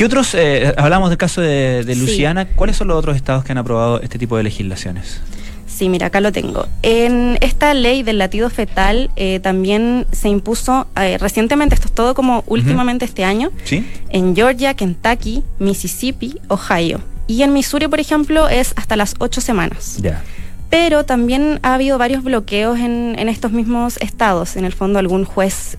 ¿Qué 0.00 0.06
otros, 0.06 0.34
eh, 0.34 0.72
hablamos 0.78 1.10
del 1.10 1.18
caso 1.18 1.42
de, 1.42 1.84
Luciana, 1.94 2.46
cuáles 2.46 2.78
son 2.78 2.88
los 2.88 2.96
otros 2.96 3.16
estados 3.16 3.44
que 3.44 3.52
han 3.52 3.58
aprobado 3.58 4.00
este 4.00 4.18
tipo 4.18 4.34
de 4.38 4.42
legislaciones? 4.42 5.20
Sí, 5.66 5.90
mira, 5.90 6.06
acá 6.06 6.22
lo 6.22 6.32
tengo. 6.32 6.66
En 6.82 7.36
esta 7.42 7.74
ley 7.74 8.02
del 8.02 8.16
latido 8.16 8.48
fetal 8.48 9.10
eh, 9.16 9.40
también 9.40 10.06
se 10.10 10.30
impuso 10.30 10.86
eh, 10.96 11.18
recientemente, 11.18 11.74
esto 11.74 11.88
es 11.88 11.92
todo 11.92 12.14
como 12.14 12.44
últimamente 12.46 13.04
este 13.04 13.24
año, 13.24 13.50
¿Sí? 13.64 13.86
en 14.08 14.34
Georgia, 14.34 14.72
Kentucky, 14.72 15.42
Mississippi, 15.58 16.38
Ohio. 16.48 17.02
Y 17.26 17.42
en 17.42 17.52
Missouri, 17.52 17.86
por 17.86 18.00
ejemplo, 18.00 18.48
es 18.48 18.72
hasta 18.76 18.96
las 18.96 19.16
ocho 19.18 19.42
semanas. 19.42 19.98
Ya. 20.00 20.22
Pero 20.70 21.04
también 21.04 21.60
ha 21.62 21.74
habido 21.74 21.98
varios 21.98 22.24
bloqueos 22.24 22.78
en, 22.78 23.16
en, 23.18 23.28
estos 23.28 23.52
mismos 23.52 23.98
estados. 23.98 24.56
En 24.56 24.64
el 24.64 24.72
fondo, 24.72 24.98
algún 24.98 25.26
juez 25.26 25.76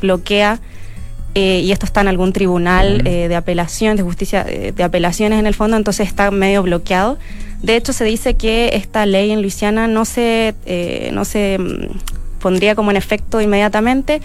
bloquea 0.00 0.60
eh, 1.34 1.60
y 1.64 1.72
esto 1.72 1.84
está 1.84 2.00
en 2.00 2.08
algún 2.08 2.32
tribunal 2.32 3.02
eh, 3.06 3.26
de 3.26 3.34
apelación, 3.34 3.96
de 3.96 4.04
justicia 4.04 4.44
eh, 4.48 4.72
de 4.74 4.84
apelaciones 4.84 5.40
en 5.40 5.46
el 5.46 5.54
fondo, 5.54 5.76
entonces 5.76 6.06
está 6.06 6.30
medio 6.30 6.62
bloqueado. 6.62 7.18
De 7.60 7.74
hecho, 7.76 7.92
se 7.92 8.04
dice 8.04 8.34
que 8.34 8.70
esta 8.74 9.04
ley 9.04 9.32
en 9.32 9.42
Luisiana 9.42 9.88
no 9.88 10.04
se, 10.04 10.54
no 11.12 11.24
se 11.24 11.58
mm, 11.58 12.38
pondría 12.38 12.74
como 12.74 12.90
en 12.90 12.96
efecto 12.96 13.40
inmediatamente, 13.40 14.20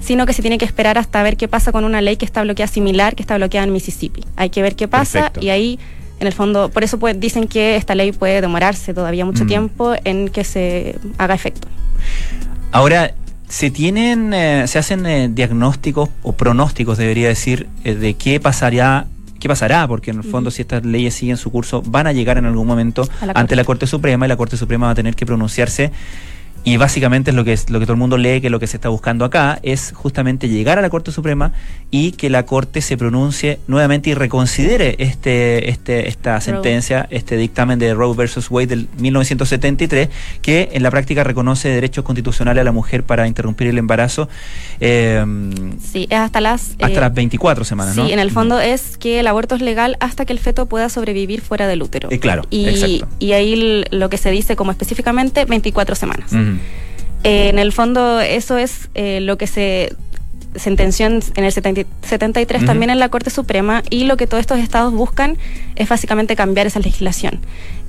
sino 0.00 0.24
que 0.26 0.32
se 0.32 0.42
tiene 0.42 0.58
que 0.58 0.64
esperar 0.64 0.96
hasta 0.96 1.22
ver 1.22 1.36
qué 1.36 1.48
pasa 1.48 1.70
con 1.72 1.84
una 1.84 2.00
ley 2.00 2.16
que 2.16 2.24
está 2.24 2.42
bloqueada 2.42 2.72
similar, 2.72 3.14
que 3.14 3.22
está 3.22 3.36
bloqueada 3.36 3.66
en 3.66 3.72
Mississippi. 3.72 4.22
Hay 4.36 4.48
que 4.50 4.62
ver 4.62 4.74
qué 4.74 4.88
pasa 4.88 5.32
y 5.40 5.48
ahí, 5.50 5.78
en 6.20 6.26
el 6.26 6.32
fondo, 6.32 6.70
por 6.70 6.84
eso 6.84 6.98
pues, 6.98 7.18
dicen 7.18 7.48
que 7.48 7.76
esta 7.76 7.94
ley 7.94 8.12
puede 8.12 8.40
demorarse 8.40 8.94
todavía 8.94 9.24
mucho 9.24 9.44
tiempo 9.44 9.94
en 10.04 10.28
que 10.28 10.44
se 10.44 10.96
haga 11.18 11.34
efecto. 11.34 11.68
Ahora, 12.70 13.12
se 13.54 13.70
tienen, 13.70 14.34
eh, 14.34 14.64
se 14.66 14.80
hacen 14.80 15.06
eh, 15.06 15.28
diagnósticos 15.32 16.08
o 16.24 16.32
pronósticos, 16.32 16.98
debería 16.98 17.28
decir, 17.28 17.68
eh, 17.84 17.94
de 17.94 18.14
qué 18.14 18.40
pasaría 18.40 19.06
qué 19.38 19.48
pasará, 19.48 19.86
porque 19.86 20.10
en 20.10 20.16
el 20.16 20.24
fondo 20.24 20.50
si 20.50 20.62
estas 20.62 20.84
leyes 20.84 21.14
siguen 21.14 21.36
su 21.36 21.52
curso 21.52 21.80
van 21.86 22.08
a 22.08 22.12
llegar 22.12 22.36
en 22.36 22.46
algún 22.46 22.66
momento 22.66 23.06
ante 23.34 23.54
la 23.54 23.62
Corte 23.62 23.86
Suprema 23.86 24.24
y 24.24 24.28
la 24.28 24.36
Corte 24.36 24.56
Suprema 24.56 24.86
va 24.86 24.92
a 24.92 24.94
tener 24.96 25.14
que 25.14 25.24
pronunciarse 25.24 25.92
y 26.64 26.78
básicamente 26.78 27.30
es 27.30 27.36
lo 27.36 27.44
que 27.44 27.52
es 27.52 27.68
lo 27.68 27.78
que 27.78 27.84
todo 27.84 27.92
el 27.92 27.98
mundo 27.98 28.16
lee 28.16 28.40
que 28.40 28.48
lo 28.48 28.58
que 28.58 28.66
se 28.66 28.78
está 28.78 28.88
buscando 28.88 29.26
acá 29.26 29.58
es 29.62 29.92
justamente 29.94 30.48
llegar 30.48 30.78
a 30.78 30.82
la 30.82 30.88
Corte 30.88 31.12
Suprema 31.12 31.52
y 31.90 32.12
que 32.12 32.30
la 32.30 32.46
Corte 32.46 32.80
se 32.80 32.96
pronuncie 32.96 33.58
nuevamente 33.66 34.10
y 34.10 34.14
reconsidere 34.14 34.96
este, 34.98 35.70
este, 35.70 36.08
esta 36.08 36.40
sentencia, 36.40 37.06
este 37.10 37.36
dictamen 37.36 37.78
de 37.78 37.94
Roe 37.94 38.16
versus 38.16 38.50
Wade 38.50 38.66
del 38.68 38.88
1973, 38.98 40.08
que 40.42 40.70
en 40.72 40.82
la 40.82 40.90
práctica 40.90 41.22
reconoce 41.22 41.68
derechos 41.68 42.04
constitucionales 42.04 42.62
a 42.62 42.64
la 42.64 42.72
mujer 42.72 43.04
para 43.04 43.28
interrumpir 43.28 43.68
el 43.68 43.78
embarazo. 43.78 44.28
Em, 44.80 45.78
sí, 45.78 46.06
es 46.10 46.18
hasta 46.18 46.40
las 46.40 46.70
hasta 46.70 46.88
eh, 46.88 47.00
las 47.00 47.14
24 47.14 47.64
semanas, 47.64 47.94
¿no? 47.94 48.06
Sí, 48.06 48.12
en 48.12 48.18
el 48.18 48.30
fondo 48.30 48.58
es 48.58 48.96
que 48.96 49.20
el 49.20 49.26
aborto 49.26 49.54
es 49.54 49.60
legal 49.60 49.96
hasta 50.00 50.24
que 50.24 50.32
el 50.32 50.38
feto 50.38 50.66
pueda 50.66 50.88
sobrevivir 50.88 51.42
fuera 51.42 51.68
del 51.68 51.82
útero. 51.82 52.10
Eh, 52.10 52.18
claro, 52.18 52.42
y, 52.50 53.04
y 53.18 53.32
ahí 53.32 53.84
lo 53.90 54.08
que 54.08 54.16
se 54.16 54.30
dice 54.30 54.56
como 54.56 54.70
específicamente 54.70 55.44
24 55.44 55.94
semanas. 55.94 56.32
Eh, 57.24 57.48
en 57.48 57.58
el 57.58 57.72
fondo, 57.72 58.20
eso 58.20 58.58
es 58.58 58.90
eh, 58.94 59.20
lo 59.20 59.38
que 59.38 59.46
se 59.46 59.96
sentenció 60.54 61.06
en 61.06 61.22
el 61.36 61.52
73 61.52 62.64
también 62.64 62.90
en 62.90 62.98
la 62.98 63.08
Corte 63.08 63.30
Suprema 63.30 63.82
y 63.90 64.04
lo 64.04 64.16
que 64.16 64.26
todos 64.26 64.40
estos 64.40 64.60
estados 64.60 64.92
buscan 64.92 65.36
es 65.74 65.88
básicamente 65.88 66.36
cambiar 66.36 66.66
esa 66.66 66.78
legislación. 66.78 67.40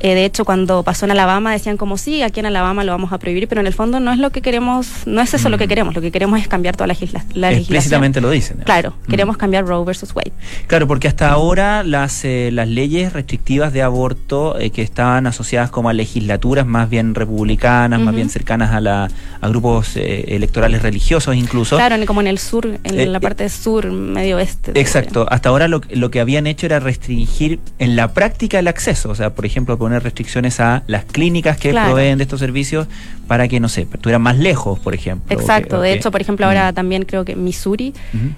Eh, 0.05 0.13
de 0.13 0.23
hecho, 0.23 0.45
cuando 0.45 0.83
pasó 0.83 1.05
en 1.05 1.11
Alabama 1.13 1.51
decían 1.51 1.77
como 1.77 1.97
sí, 1.97 2.21
aquí 2.21 2.39
en 2.39 2.45
Alabama 2.45 2.83
lo 2.83 2.91
vamos 2.91 3.11
a 3.11 3.17
prohibir, 3.17 3.47
pero 3.47 3.61
en 3.61 3.65
el 3.65 3.73
fondo 3.73 3.99
no 3.99 4.13
es 4.13 4.19
lo 4.19 4.29
que 4.29 4.43
queremos, 4.43 4.87
no 5.07 5.19
es 5.19 5.33
eso 5.33 5.49
lo 5.49 5.57
que 5.57 5.65
mm. 5.65 5.67
queremos, 5.67 5.95
lo 5.95 6.01
que 6.01 6.11
queremos 6.11 6.39
es 6.39 6.47
cambiar 6.47 6.75
toda 6.75 6.85
la, 6.85 6.93
legislación. 6.93 7.43
Explícitamente 7.43 8.21
lo 8.21 8.29
dicen. 8.29 8.57
Claro, 8.63 8.93
mm. 9.07 9.09
queremos 9.09 9.35
cambiar 9.35 9.65
Roe 9.65 9.83
versus 9.83 10.15
Wade. 10.15 10.31
Claro, 10.67 10.87
porque 10.87 11.07
hasta 11.07 11.31
ahora 11.31 11.81
las, 11.81 12.23
eh, 12.23 12.51
las 12.53 12.67
leyes 12.67 13.13
restrictivas 13.13 13.73
de 13.73 13.81
aborto 13.81 14.59
eh, 14.59 14.69
que 14.69 14.83
estaban 14.83 15.25
asociadas 15.25 15.71
como 15.71 15.89
a 15.89 15.93
legislaturas 15.93 16.67
más 16.67 16.87
bien 16.87 17.15
republicanas, 17.15 17.99
más 17.99 18.13
bien 18.13 18.29
cercanas 18.29 18.75
a, 18.75 18.81
la, 18.81 19.09
a 19.41 19.47
grupos 19.47 19.95
electorales 19.95 20.83
religiosos 20.83 21.35
incluso. 21.35 21.77
Claro, 21.77 21.95
como 22.05 22.21
en 22.21 22.27
el 22.27 22.37
sur, 22.37 22.77
en 22.83 23.11
la 23.11 23.19
parte 23.19 23.49
sur, 23.49 23.91
medio 23.91 24.37
oeste. 24.37 24.79
Exacto, 24.79 25.25
hasta 25.31 25.49
ahora 25.49 25.67
lo, 25.67 25.81
lo 25.89 26.11
que 26.11 26.19
habían 26.19 26.45
hecho 26.45 26.67
era 26.67 26.79
restringir 26.79 27.59
en 27.79 27.95
la 27.95 28.13
práctica 28.13 28.59
el 28.59 28.67
acceso, 28.67 29.09
o 29.09 29.15
sea, 29.15 29.33
por 29.33 29.47
ejemplo, 29.47 29.79
poner 29.79 29.94
restricciones 30.03 30.59
a 30.59 30.83
las 30.87 31.05
clínicas 31.05 31.57
que 31.57 31.71
proveen 31.71 32.17
de 32.17 32.23
estos 32.23 32.39
servicios 32.39 32.87
para 33.27 33.47
que, 33.47 33.59
no 33.59 33.69
sé, 33.69 33.81
estuvieran 33.81 34.21
más 34.21 34.37
lejos, 34.37 34.79
por 34.79 34.93
ejemplo. 34.93 35.37
Exacto, 35.37 35.81
de 35.81 35.93
hecho, 35.93 36.11
por 36.11 36.21
ejemplo, 36.21 36.45
ahora 36.45 36.73
también 36.73 37.05
creo 37.05 37.25
que 37.25 37.35
Missouri 37.35 37.93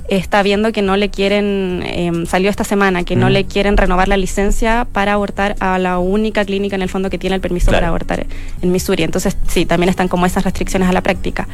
está 0.10 0.44
viendo 0.44 0.72
que 0.72 0.82
no 0.82 0.98
le 0.98 1.10
quieren, 1.10 1.84
em, 1.86 2.26
salió 2.26 2.50
esta 2.50 2.64
semana, 2.64 3.04
que 3.04 3.16
no 3.16 3.30
le 3.30 3.46
quieren 3.46 3.78
renovar 3.78 4.08
la 4.08 4.18
licencia 4.18 4.88
para 4.92 5.14
abortar 5.14 5.56
a 5.60 5.78
la 5.78 6.00
única 6.00 6.46
clínica 6.46 6.76
en 6.76 6.82
el 6.82 6.90
fondo 6.90 7.10
que 7.10 7.18
tiene 7.18 7.36
el 7.36 7.42
permiso 7.42 7.72
para 7.72 7.90
abortar 7.90 8.26
en 8.62 8.72
Missouri. 8.72 9.04
Entonces, 9.04 9.38
sí, 9.48 9.66
también 9.66 9.90
están 9.90 10.08
como 10.08 10.26
esas 10.26 10.44
restricciones 10.44 10.90
a 10.90 10.94
la 10.94 11.02
práctica. 11.02 11.48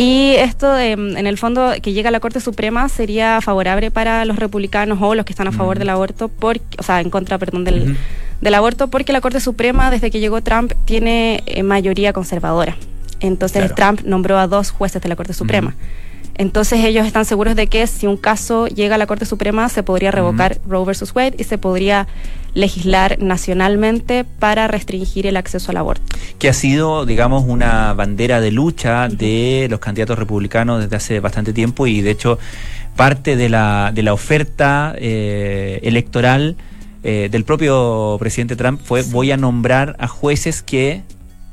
Y 0.00 0.32
esto, 0.38 0.78
em, 0.78 1.18
en 1.18 1.26
el 1.26 1.36
fondo, 1.36 1.72
que 1.82 1.92
llega 1.92 2.08
a 2.08 2.10
la 2.10 2.20
Corte 2.20 2.40
Suprema 2.40 2.88
sería 2.88 3.42
favorable 3.42 3.90
para 3.90 4.24
los 4.24 4.36
republicanos 4.38 4.98
o 5.02 5.14
los 5.14 5.26
que 5.26 5.34
están 5.34 5.46
a 5.46 5.52
favor 5.52 5.78
del 5.78 5.90
aborto, 5.90 6.28
por, 6.28 6.56
o 6.78 6.82
sea, 6.82 7.02
en 7.02 7.10
contra, 7.10 7.36
perdón, 7.36 7.64
del, 7.64 7.98
del 8.40 8.54
aborto 8.54 8.88
porque 8.88 9.12
la 9.12 9.20
Corte 9.20 9.40
Suprema, 9.40 9.90
desde 9.90 10.10
que 10.10 10.20
llegó 10.20 10.42
Trump, 10.42 10.72
tiene 10.84 11.42
eh, 11.46 11.62
mayoría 11.62 12.12
conservadora. 12.12 12.76
Entonces 13.20 13.74
Trump 13.74 14.00
nombró 14.04 14.38
a 14.38 14.46
dos 14.46 14.70
jueces 14.70 15.02
de 15.02 15.08
la 15.08 15.16
Corte 15.16 15.34
Suprema. 15.34 15.74
Entonces 16.40 16.82
ellos 16.86 17.06
están 17.06 17.26
seguros 17.26 17.54
de 17.54 17.66
que 17.66 17.86
si 17.86 18.06
un 18.06 18.16
caso 18.16 18.66
llega 18.66 18.94
a 18.94 18.98
la 18.98 19.06
Corte 19.06 19.26
Suprema 19.26 19.68
se 19.68 19.82
podría 19.82 20.10
revocar 20.10 20.58
Roe 20.66 20.86
versus 20.86 21.14
Wade 21.14 21.34
y 21.36 21.44
se 21.44 21.58
podría 21.58 22.08
legislar 22.54 23.18
nacionalmente 23.20 24.24
para 24.24 24.66
restringir 24.66 25.26
el 25.26 25.36
acceso 25.36 25.70
al 25.70 25.76
aborto. 25.76 26.16
Que 26.38 26.48
ha 26.48 26.54
sido, 26.54 27.04
digamos, 27.04 27.44
una 27.46 27.92
bandera 27.92 28.40
de 28.40 28.52
lucha 28.52 29.08
de 29.08 29.66
los 29.68 29.80
candidatos 29.80 30.18
republicanos 30.18 30.80
desde 30.80 30.96
hace 30.96 31.20
bastante 31.20 31.52
tiempo 31.52 31.86
y 31.86 32.00
de 32.00 32.12
hecho 32.12 32.38
parte 32.96 33.36
de 33.36 33.50
la, 33.50 33.92
de 33.94 34.02
la 34.02 34.14
oferta 34.14 34.94
eh, 34.96 35.80
electoral 35.82 36.56
eh, 37.02 37.28
del 37.30 37.44
propio 37.44 38.16
presidente 38.18 38.56
Trump 38.56 38.80
fue 38.82 39.02
voy 39.02 39.30
a 39.30 39.36
nombrar 39.36 39.96
a 39.98 40.08
jueces 40.08 40.62
que 40.62 41.02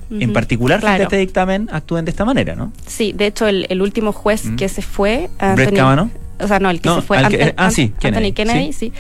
en 0.10 0.32
particular 0.32 0.80
claro. 0.80 1.04
este 1.04 1.18
dictamen 1.18 1.70
actúen 1.72 2.06
de 2.06 2.12
esta 2.12 2.24
manera, 2.24 2.56
¿no? 2.56 2.72
Sí, 2.86 3.12
de 3.14 3.28
hecho 3.28 3.48
el, 3.48 3.82
último 3.82 4.14
juez 4.14 4.44
que 4.58 4.70
se 4.70 4.82
fue, 4.82 5.30
Anthony, 5.40 5.76
Kavanaugh. 5.76 6.10
O 6.40 6.48
sea, 6.48 6.60
no, 6.60 6.70
el 6.70 6.80
que 6.82 6.90
se 6.90 7.02
fue, 7.02 7.18
ah, 7.58 7.72
sí, 7.72 7.94
Anthony 8.02 8.32
Kennedy, 8.34 8.72
sí. 8.72 8.94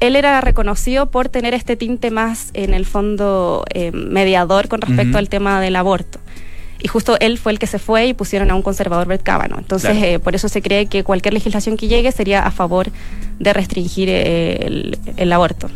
Él 0.00 0.16
era 0.16 0.40
reconocido 0.40 1.10
por 1.10 1.28
tener 1.28 1.54
este 1.54 1.76
tinte 1.76 2.10
más, 2.10 2.50
en 2.54 2.74
el 2.74 2.86
fondo, 2.86 3.64
eh, 3.72 3.92
mediador 3.92 4.68
con 4.68 4.80
respecto 4.80 5.18
al 5.18 5.28
tema 5.28 5.60
del 5.60 5.76
aborto 5.76 6.18
y 6.80 6.88
justo 6.88 7.16
él 7.20 7.38
fue 7.38 7.52
el 7.52 7.58
que 7.58 7.66
se 7.66 7.78
fue 7.78 8.06
y 8.06 8.14
pusieron 8.14 8.50
a 8.50 8.54
un 8.54 8.62
conservador 8.62 9.06
Brett 9.06 9.22
Kavanaugh. 9.22 9.58
Entonces, 9.58 9.96
eh, 10.02 10.18
por 10.18 10.34
eso 10.34 10.48
se 10.48 10.62
cree 10.62 10.86
que 10.86 11.02
cualquier 11.02 11.34
legislación 11.34 11.76
que 11.76 11.88
llegue 11.88 12.12
sería 12.12 12.46
a 12.46 12.50
favor 12.50 12.90
de 13.38 13.52
restringir 13.52 14.08
el, 14.08 15.32
aborto. 15.32 15.68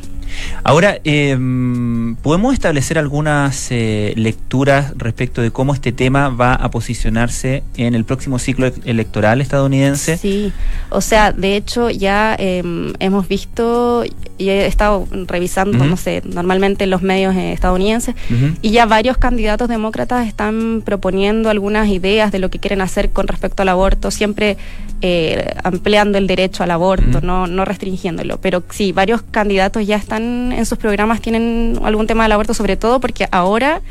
Ahora, 0.64 0.98
em, 1.04 2.14
¿podemos 2.16 2.54
establecer 2.54 2.98
algunas 2.98 3.68
eh, 3.70 4.12
lecturas 4.16 4.92
respecto 4.96 5.42
de 5.42 5.50
cómo 5.50 5.74
este 5.74 5.92
tema 5.92 6.28
va 6.28 6.54
a 6.54 6.70
posicionarse 6.70 7.62
en 7.76 7.94
el 7.94 8.04
próximo 8.04 8.38
ciclo 8.38 8.66
e-, 8.66 8.74
electoral 8.84 9.40
estadounidense? 9.40 10.16
Sí, 10.16 10.52
o 10.90 11.00
sea, 11.00 11.32
de 11.32 11.56
hecho 11.56 11.90
ya 11.90 12.36
em, 12.38 12.92
hemos 12.98 13.28
visto 13.28 14.04
y 14.38 14.48
he 14.48 14.66
estado 14.66 15.06
revisando, 15.26 15.84
no 15.84 15.96
sé, 15.96 16.22
normalmente 16.24 16.86
los 16.86 17.02
medios 17.02 17.34
eh, 17.36 17.52
estadounidenses, 17.52 18.14
y 18.60 18.70
ya 18.70 18.86
varios 18.86 19.16
candidatos 19.16 19.68
demócratas 19.68 20.26
están 20.26 20.82
proponiendo 20.84 21.50
algunas 21.50 21.88
ideas 21.88 22.32
de 22.32 22.38
lo 22.38 22.50
que 22.50 22.58
quieren 22.58 22.80
hacer 22.80 23.10
con 23.10 23.28
respecto 23.28 23.62
al 23.62 23.68
aborto, 23.68 24.10
siempre 24.10 24.56
eh, 25.02 25.54
ampliando 25.64 26.16
el 26.16 26.26
derecho 26.26 26.62
al 26.62 26.70
aborto, 26.70 27.20
no, 27.20 27.46
no 27.46 27.64
restringiéndolo. 27.64 28.40
Pero 28.40 28.62
sí, 28.70 28.92
varios 28.92 29.22
candidatos 29.22 29.86
ya 29.86 29.96
están 29.96 30.52
en 30.52 30.64
sus 30.64 30.78
programas, 30.78 31.20
tienen 31.20 31.78
algún 31.82 32.06
tema 32.06 32.22
del 32.22 32.32
aborto, 32.32 32.54
sobre 32.54 32.76
todo 32.76 33.00
porque 33.00 33.26
ahora 33.32 33.82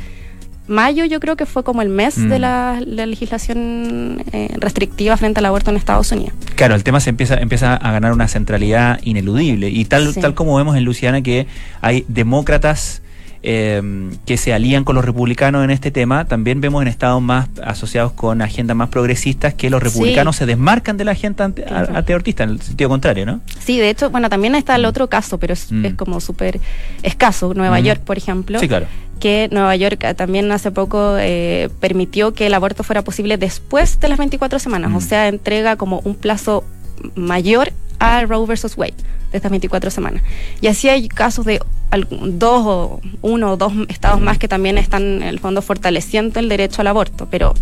mayo 0.66 1.04
yo 1.04 1.20
creo 1.20 1.36
que 1.36 1.44
fue 1.44 1.64
como 1.64 1.82
el 1.82 1.88
mes 1.88 2.16
de 2.16 2.38
la, 2.38 2.80
legislación 2.80 4.24
eh, 4.32 4.54
restrictiva 4.58 5.16
frente 5.16 5.40
al 5.40 5.46
aborto 5.46 5.70
en 5.70 5.76
Estados 5.76 6.10
Unidos. 6.12 6.32
Claro, 6.54 6.74
el 6.74 6.84
tema 6.84 7.00
se 7.00 7.10
empieza, 7.10 7.34
empieza 7.36 7.74
a 7.76 7.92
ganar 7.92 8.12
una 8.12 8.28
centralidad 8.28 8.98
ineludible 9.02 9.68
y 9.68 9.84
tal, 9.84 10.14
tal 10.14 10.34
como 10.34 10.56
vemos 10.56 10.76
en 10.76 10.84
Luciana 10.84 11.20
que 11.20 11.46
hay 11.80 12.04
demócratas 12.08 13.02
Em, 13.44 14.16
que 14.24 14.36
se 14.36 14.52
alían 14.52 14.84
con 14.84 14.94
los 14.94 15.04
republicanos 15.04 15.64
en 15.64 15.70
este 15.70 15.90
tema, 15.90 16.26
también 16.26 16.60
vemos 16.60 16.80
en 16.80 16.86
estados 16.86 17.20
más 17.20 17.48
asociados 17.64 18.12
con 18.12 18.40
agendas 18.40 18.76
más 18.76 18.88
progresistas 18.88 19.52
que 19.54 19.68
los 19.68 19.82
republicanos 19.82 20.36
se 20.36 20.46
desmarcan 20.46 20.96
de 20.96 21.04
la 21.04 21.10
agenda 21.10 21.46
antiabortista, 21.46 22.44
en 22.44 22.50
el 22.50 22.62
sentido 22.62 22.88
contrario, 22.88 23.26
¿no? 23.26 23.40
Sí, 23.58 23.80
de 23.80 23.90
hecho, 23.90 24.10
bueno, 24.10 24.30
también 24.30 24.54
está 24.54 24.76
el 24.76 24.82
mm. 24.82 24.86
otro 24.86 25.08
caso, 25.08 25.38
pero 25.38 25.54
es, 25.54 25.72
mm. 25.72 25.96
como 25.96 26.20
súper 26.20 26.60
escaso. 27.02 27.52
Nueva 27.52 27.80
mm. 27.80 27.84
York, 27.84 28.00
por 28.02 28.16
ejemplo. 28.16 28.60
Sí, 28.60 28.68
claro 28.68 28.86
que 29.18 29.48
Nueva 29.52 29.76
York 29.76 30.02
eh, 30.02 30.14
también 30.14 30.50
hace 30.50 30.72
poco 30.72 31.16
eh, 31.16 31.68
permitió 31.78 32.34
que 32.34 32.46
el 32.48 32.54
aborto 32.54 32.82
fuera 32.82 33.02
posible 33.02 33.38
después 33.38 34.00
de 34.00 34.08
las 34.08 34.18
24 34.18 34.58
semanas, 34.58 34.90
o 34.96 35.00
sea, 35.00 35.28
entrega 35.28 35.76
como 35.76 36.00
un 36.00 36.16
plazo 36.16 36.64
mayor 37.14 37.72
a 38.00 38.22
Roe 38.22 38.46
versus 38.46 38.76
Wade 38.76 38.94
de 39.30 39.36
estas 39.36 39.50
24 39.52 39.92
semanas. 39.92 40.22
Y 40.60 40.66
así 40.66 40.88
hay 40.88 41.08
casos 41.08 41.44
de 41.44 41.60
dos 42.00 42.62
o 42.64 43.00
uno 43.20 43.52
o 43.52 43.56
dos 43.56 43.72
estados 43.88 44.20
más 44.20 44.38
que 44.38 44.48
también 44.48 44.78
están 44.78 45.02
en 45.02 45.22
el 45.22 45.38
fondo 45.38 45.62
fortaleciendo 45.62 46.40
el 46.40 46.48
derecho 46.48 46.80
al 46.80 46.88
aborto, 46.88 47.28
pero 47.30 47.54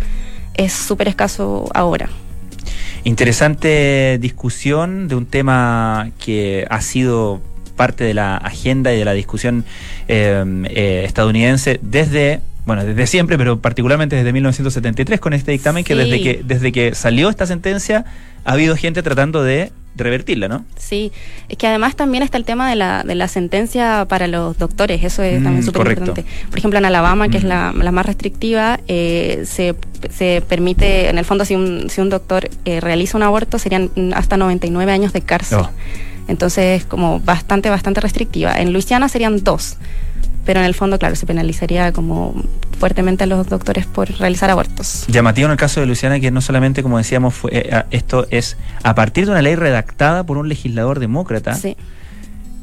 es 0.55 0.73
súper 0.73 1.07
escaso 1.07 1.69
ahora. 1.73 2.09
Interesante 3.03 4.17
discusión 4.21 5.07
de 5.07 5.15
un 5.15 5.25
tema 5.25 6.11
que 6.23 6.65
ha 6.69 6.81
sido 6.81 7.41
parte 7.75 8.03
de 8.03 8.13
la 8.13 8.37
agenda 8.37 8.93
y 8.93 8.97
de 8.99 9.05
la 9.05 9.13
discusión 9.13 9.65
eh, 10.07 10.43
eh, 10.69 11.03
estadounidense 11.05 11.79
desde 11.81 12.41
bueno, 12.63 12.85
desde 12.85 13.07
siempre, 13.07 13.39
pero 13.39 13.59
particularmente 13.59 14.15
desde 14.15 14.31
1973 14.33 15.19
con 15.19 15.33
este 15.33 15.51
dictamen 15.51 15.83
que 15.83 15.95
desde 15.95 16.21
que 16.21 16.41
desde 16.43 16.71
que 16.71 16.93
salió 16.93 17.29
esta 17.29 17.47
sentencia 17.47 18.05
ha 18.45 18.51
habido 18.51 18.75
gente 18.75 19.01
tratando 19.01 19.43
de 19.43 19.71
revertirla, 19.95 20.47
¿no? 20.47 20.65
Sí, 20.77 21.11
es 21.49 21.57
que 21.57 21.67
además 21.67 21.95
también 21.95 22.23
está 22.23 22.37
el 22.37 22.45
tema 22.45 22.69
de 22.69 22.75
la, 22.75 23.03
de 23.03 23.15
la 23.15 23.27
sentencia 23.27 24.05
para 24.07 24.27
los 24.27 24.57
doctores, 24.57 25.03
eso 25.03 25.23
es 25.23 25.43
también 25.43 25.59
mm, 25.59 25.65
súper 25.65 25.87
importante. 25.87 26.25
Por 26.49 26.59
ejemplo, 26.59 26.79
en 26.79 26.85
Alabama, 26.85 27.29
que 27.29 27.37
es 27.37 27.43
la, 27.43 27.71
mm. 27.73 27.91
más 27.91 28.05
restrictiva, 28.05 28.79
eh, 28.87 29.43
se, 29.45 29.75
se, 30.09 30.41
permite, 30.47 31.09
en 31.09 31.17
el 31.17 31.25
fondo, 31.25 31.45
si 31.45 31.55
un, 31.55 31.89
si 31.89 32.01
un 32.01 32.09
doctor 32.09 32.49
eh, 32.65 32.79
realiza 32.79 33.17
un 33.17 33.23
aborto, 33.23 33.59
serían 33.59 33.91
hasta 34.13 34.37
99 34.37 34.91
años 34.91 35.13
de 35.13 35.21
cárcel. 35.21 35.59
Oh. 35.61 35.69
Entonces, 36.27 36.85
como 36.85 37.19
bastante, 37.19 37.69
bastante 37.69 37.99
restrictiva. 37.99 38.57
En 38.57 38.71
Luisiana 38.71 39.09
serían 39.09 39.43
dos 39.43 39.77
pero 40.45 40.59
en 40.59 40.65
el 40.65 40.73
fondo, 40.73 40.97
claro, 40.97 41.15
se 41.15 41.25
penalizaría 41.25 41.91
como 41.91 42.33
fuertemente 42.79 43.23
a 43.25 43.27
los 43.27 43.47
doctores 43.47 43.85
por 43.85 44.09
realizar 44.17 44.49
abortos. 44.49 45.05
Llamativo 45.07 45.45
en 45.45 45.51
el 45.51 45.57
caso 45.57 45.79
de 45.79 45.85
Luciana 45.85 46.19
que 46.19 46.31
no 46.31 46.41
solamente, 46.41 46.81
como 46.81 46.97
decíamos, 46.97 47.33
fue, 47.33 47.51
eh, 47.53 47.83
esto 47.91 48.25
es 48.31 48.57
a 48.83 48.95
partir 48.95 49.25
de 49.25 49.31
una 49.31 49.41
ley 49.41 49.55
redactada 49.55 50.25
por 50.25 50.37
un 50.37 50.49
legislador 50.49 50.99
demócrata. 50.99 51.53
Sí. 51.53 51.77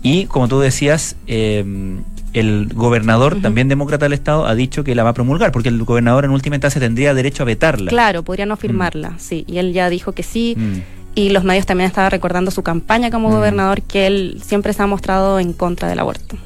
Y 0.03 0.27
como 0.27 0.49
tú 0.49 0.61
decías, 0.61 1.17
em, 1.27 2.03
el 2.33 2.69
gobernador, 2.75 3.41
también 3.41 3.69
demócrata 3.69 4.05
del 4.05 4.13
Estado, 4.13 4.47
ha 4.47 4.55
dicho 4.55 4.85
que 4.85 4.95
la 4.95 5.03
va 5.03 5.11
a 5.11 5.15
promulgar, 5.15 5.51
porque 5.53 5.69
el 5.69 5.83
gobernador 5.85 6.25
en 6.25 6.31
última 6.31 6.57
instancia 6.57 6.81
tendría 6.81 7.15
derecho 7.15 7.43
a 7.43 7.47
vetarla. 7.47 7.89
Claro, 7.89 8.23
podría 8.23 8.47
no 8.47 8.57
firmarla, 8.57 9.11
mm. 9.11 9.19
sí. 9.19 9.45
Y 9.47 9.59
él 9.59 9.73
ya 9.73 9.89
dijo 9.89 10.13
que 10.13 10.23
sí. 10.23 10.55
Mm. 10.57 10.79
Y 11.15 11.31
los 11.31 11.43
medios 11.43 11.67
también 11.67 11.89
estaban 11.89 12.11
recordando 12.11 12.51
su 12.51 12.63
campaña 12.63 13.11
como 13.11 13.29
mm. 13.29 13.33
gobernador, 13.33 13.83
que 13.83 14.07
él 14.07 14.41
siempre 14.45 14.73
se 14.73 14.83
ha 14.83 14.87
mostrado 14.87 15.41
en 15.41 15.53
contra 15.53 15.89
del 15.89 15.99
aborto. 15.99 16.37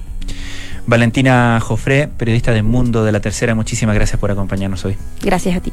Valentina 0.87 1.61
Jofré, 1.61 2.09
periodista 2.09 2.53
de 2.53 2.63
Mundo 2.63 3.05
de 3.05 3.13
la 3.13 3.21
Tercera, 3.21 3.55
muchísimas 3.55 3.95
gracias 3.95 4.19
por 4.19 4.31
acompañarnos 4.31 4.85
hoy. 4.85 4.97
Gracias 5.21 5.57
a 5.57 5.61
ti. 5.61 5.73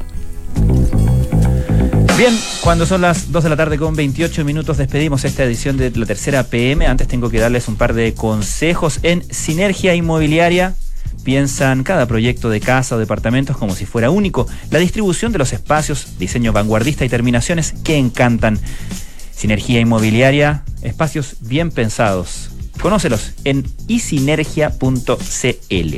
Bien, 2.16 2.38
cuando 2.60 2.84
son 2.84 3.00
las 3.00 3.32
2 3.32 3.44
de 3.44 3.50
la 3.50 3.56
tarde 3.56 3.78
con 3.78 3.96
28 3.96 4.44
minutos 4.44 4.76
despedimos 4.76 5.24
esta 5.24 5.42
edición 5.44 5.78
de 5.78 5.90
la 5.90 6.04
tercera 6.04 6.42
PM. 6.44 6.86
Antes 6.86 7.08
tengo 7.08 7.30
que 7.30 7.38
darles 7.38 7.66
un 7.66 7.76
par 7.76 7.94
de 7.94 8.12
consejos 8.12 9.00
en 9.02 9.24
Sinergia 9.32 9.94
Inmobiliaria. 9.94 10.74
Piensan 11.24 11.82
cada 11.82 12.06
proyecto 12.06 12.50
de 12.50 12.60
casa 12.60 12.96
o 12.96 12.98
departamentos 12.98 13.56
como 13.56 13.74
si 13.74 13.86
fuera 13.86 14.10
único. 14.10 14.46
La 14.70 14.78
distribución 14.78 15.32
de 15.32 15.38
los 15.38 15.54
espacios, 15.54 16.18
diseño 16.18 16.52
vanguardista 16.52 17.06
y 17.06 17.08
terminaciones 17.08 17.72
que 17.84 17.96
encantan. 17.96 18.58
Sinergia 19.34 19.80
Inmobiliaria, 19.80 20.62
espacios 20.82 21.36
bien 21.40 21.70
pensados 21.70 22.49
Conócelos 22.80 23.32
en 23.44 23.66
isinergia.cl. 23.88 25.96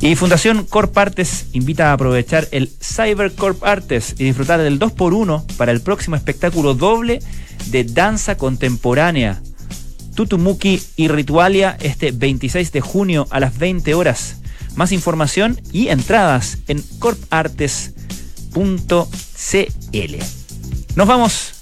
Y 0.00 0.16
Fundación 0.16 0.66
Corp 0.66 0.96
Artes 0.98 1.46
invita 1.52 1.90
a 1.90 1.92
aprovechar 1.94 2.46
el 2.50 2.70
Cyber 2.80 3.32
Corp 3.32 3.64
Artes 3.64 4.14
y 4.18 4.24
disfrutar 4.24 4.60
del 4.60 4.78
2x1 4.78 5.44
para 5.56 5.72
el 5.72 5.80
próximo 5.80 6.16
espectáculo 6.16 6.74
doble 6.74 7.20
de 7.66 7.84
danza 7.84 8.36
contemporánea. 8.36 9.40
Tutumuki 10.14 10.80
y 10.96 11.08
Ritualia 11.08 11.76
este 11.80 12.12
26 12.12 12.72
de 12.72 12.80
junio 12.80 13.26
a 13.30 13.40
las 13.40 13.58
20 13.58 13.94
horas. 13.94 14.36
Más 14.76 14.92
información 14.92 15.60
y 15.72 15.88
entradas 15.88 16.58
en 16.68 16.82
corpartes.cl. 16.98 17.94
Nos 20.96 21.08
vamos. 21.08 21.53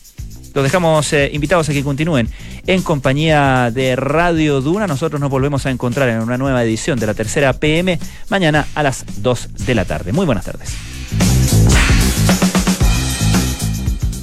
Los 0.55 0.65
dejamos 0.65 1.13
eh, 1.13 1.31
invitados 1.33 1.69
a 1.69 1.73
que 1.73 1.83
continúen 1.83 2.29
en 2.67 2.83
compañía 2.83 3.71
de 3.73 3.97
Radio 3.97 4.61
Duna. 4.61 4.87
Nosotros 4.87 5.21
nos 5.21 5.31
volvemos 5.31 5.67
a 5.67 5.71
encontrar 5.71 6.09
en 6.09 6.21
una 6.21 6.39
nueva 6.39 6.63
edición 6.63 6.99
de 6.99 7.07
la 7.07 7.15
tercera 7.15 7.53
PM 7.55 7.99
mañana 8.29 8.67
a 8.75 8.83
las 8.83 9.05
2 9.23 9.67
de 9.67 9.75
la 9.75 9.85
tarde. 9.85 10.13
Muy 10.13 10.27
buenas 10.27 10.45
tardes. 10.45 10.73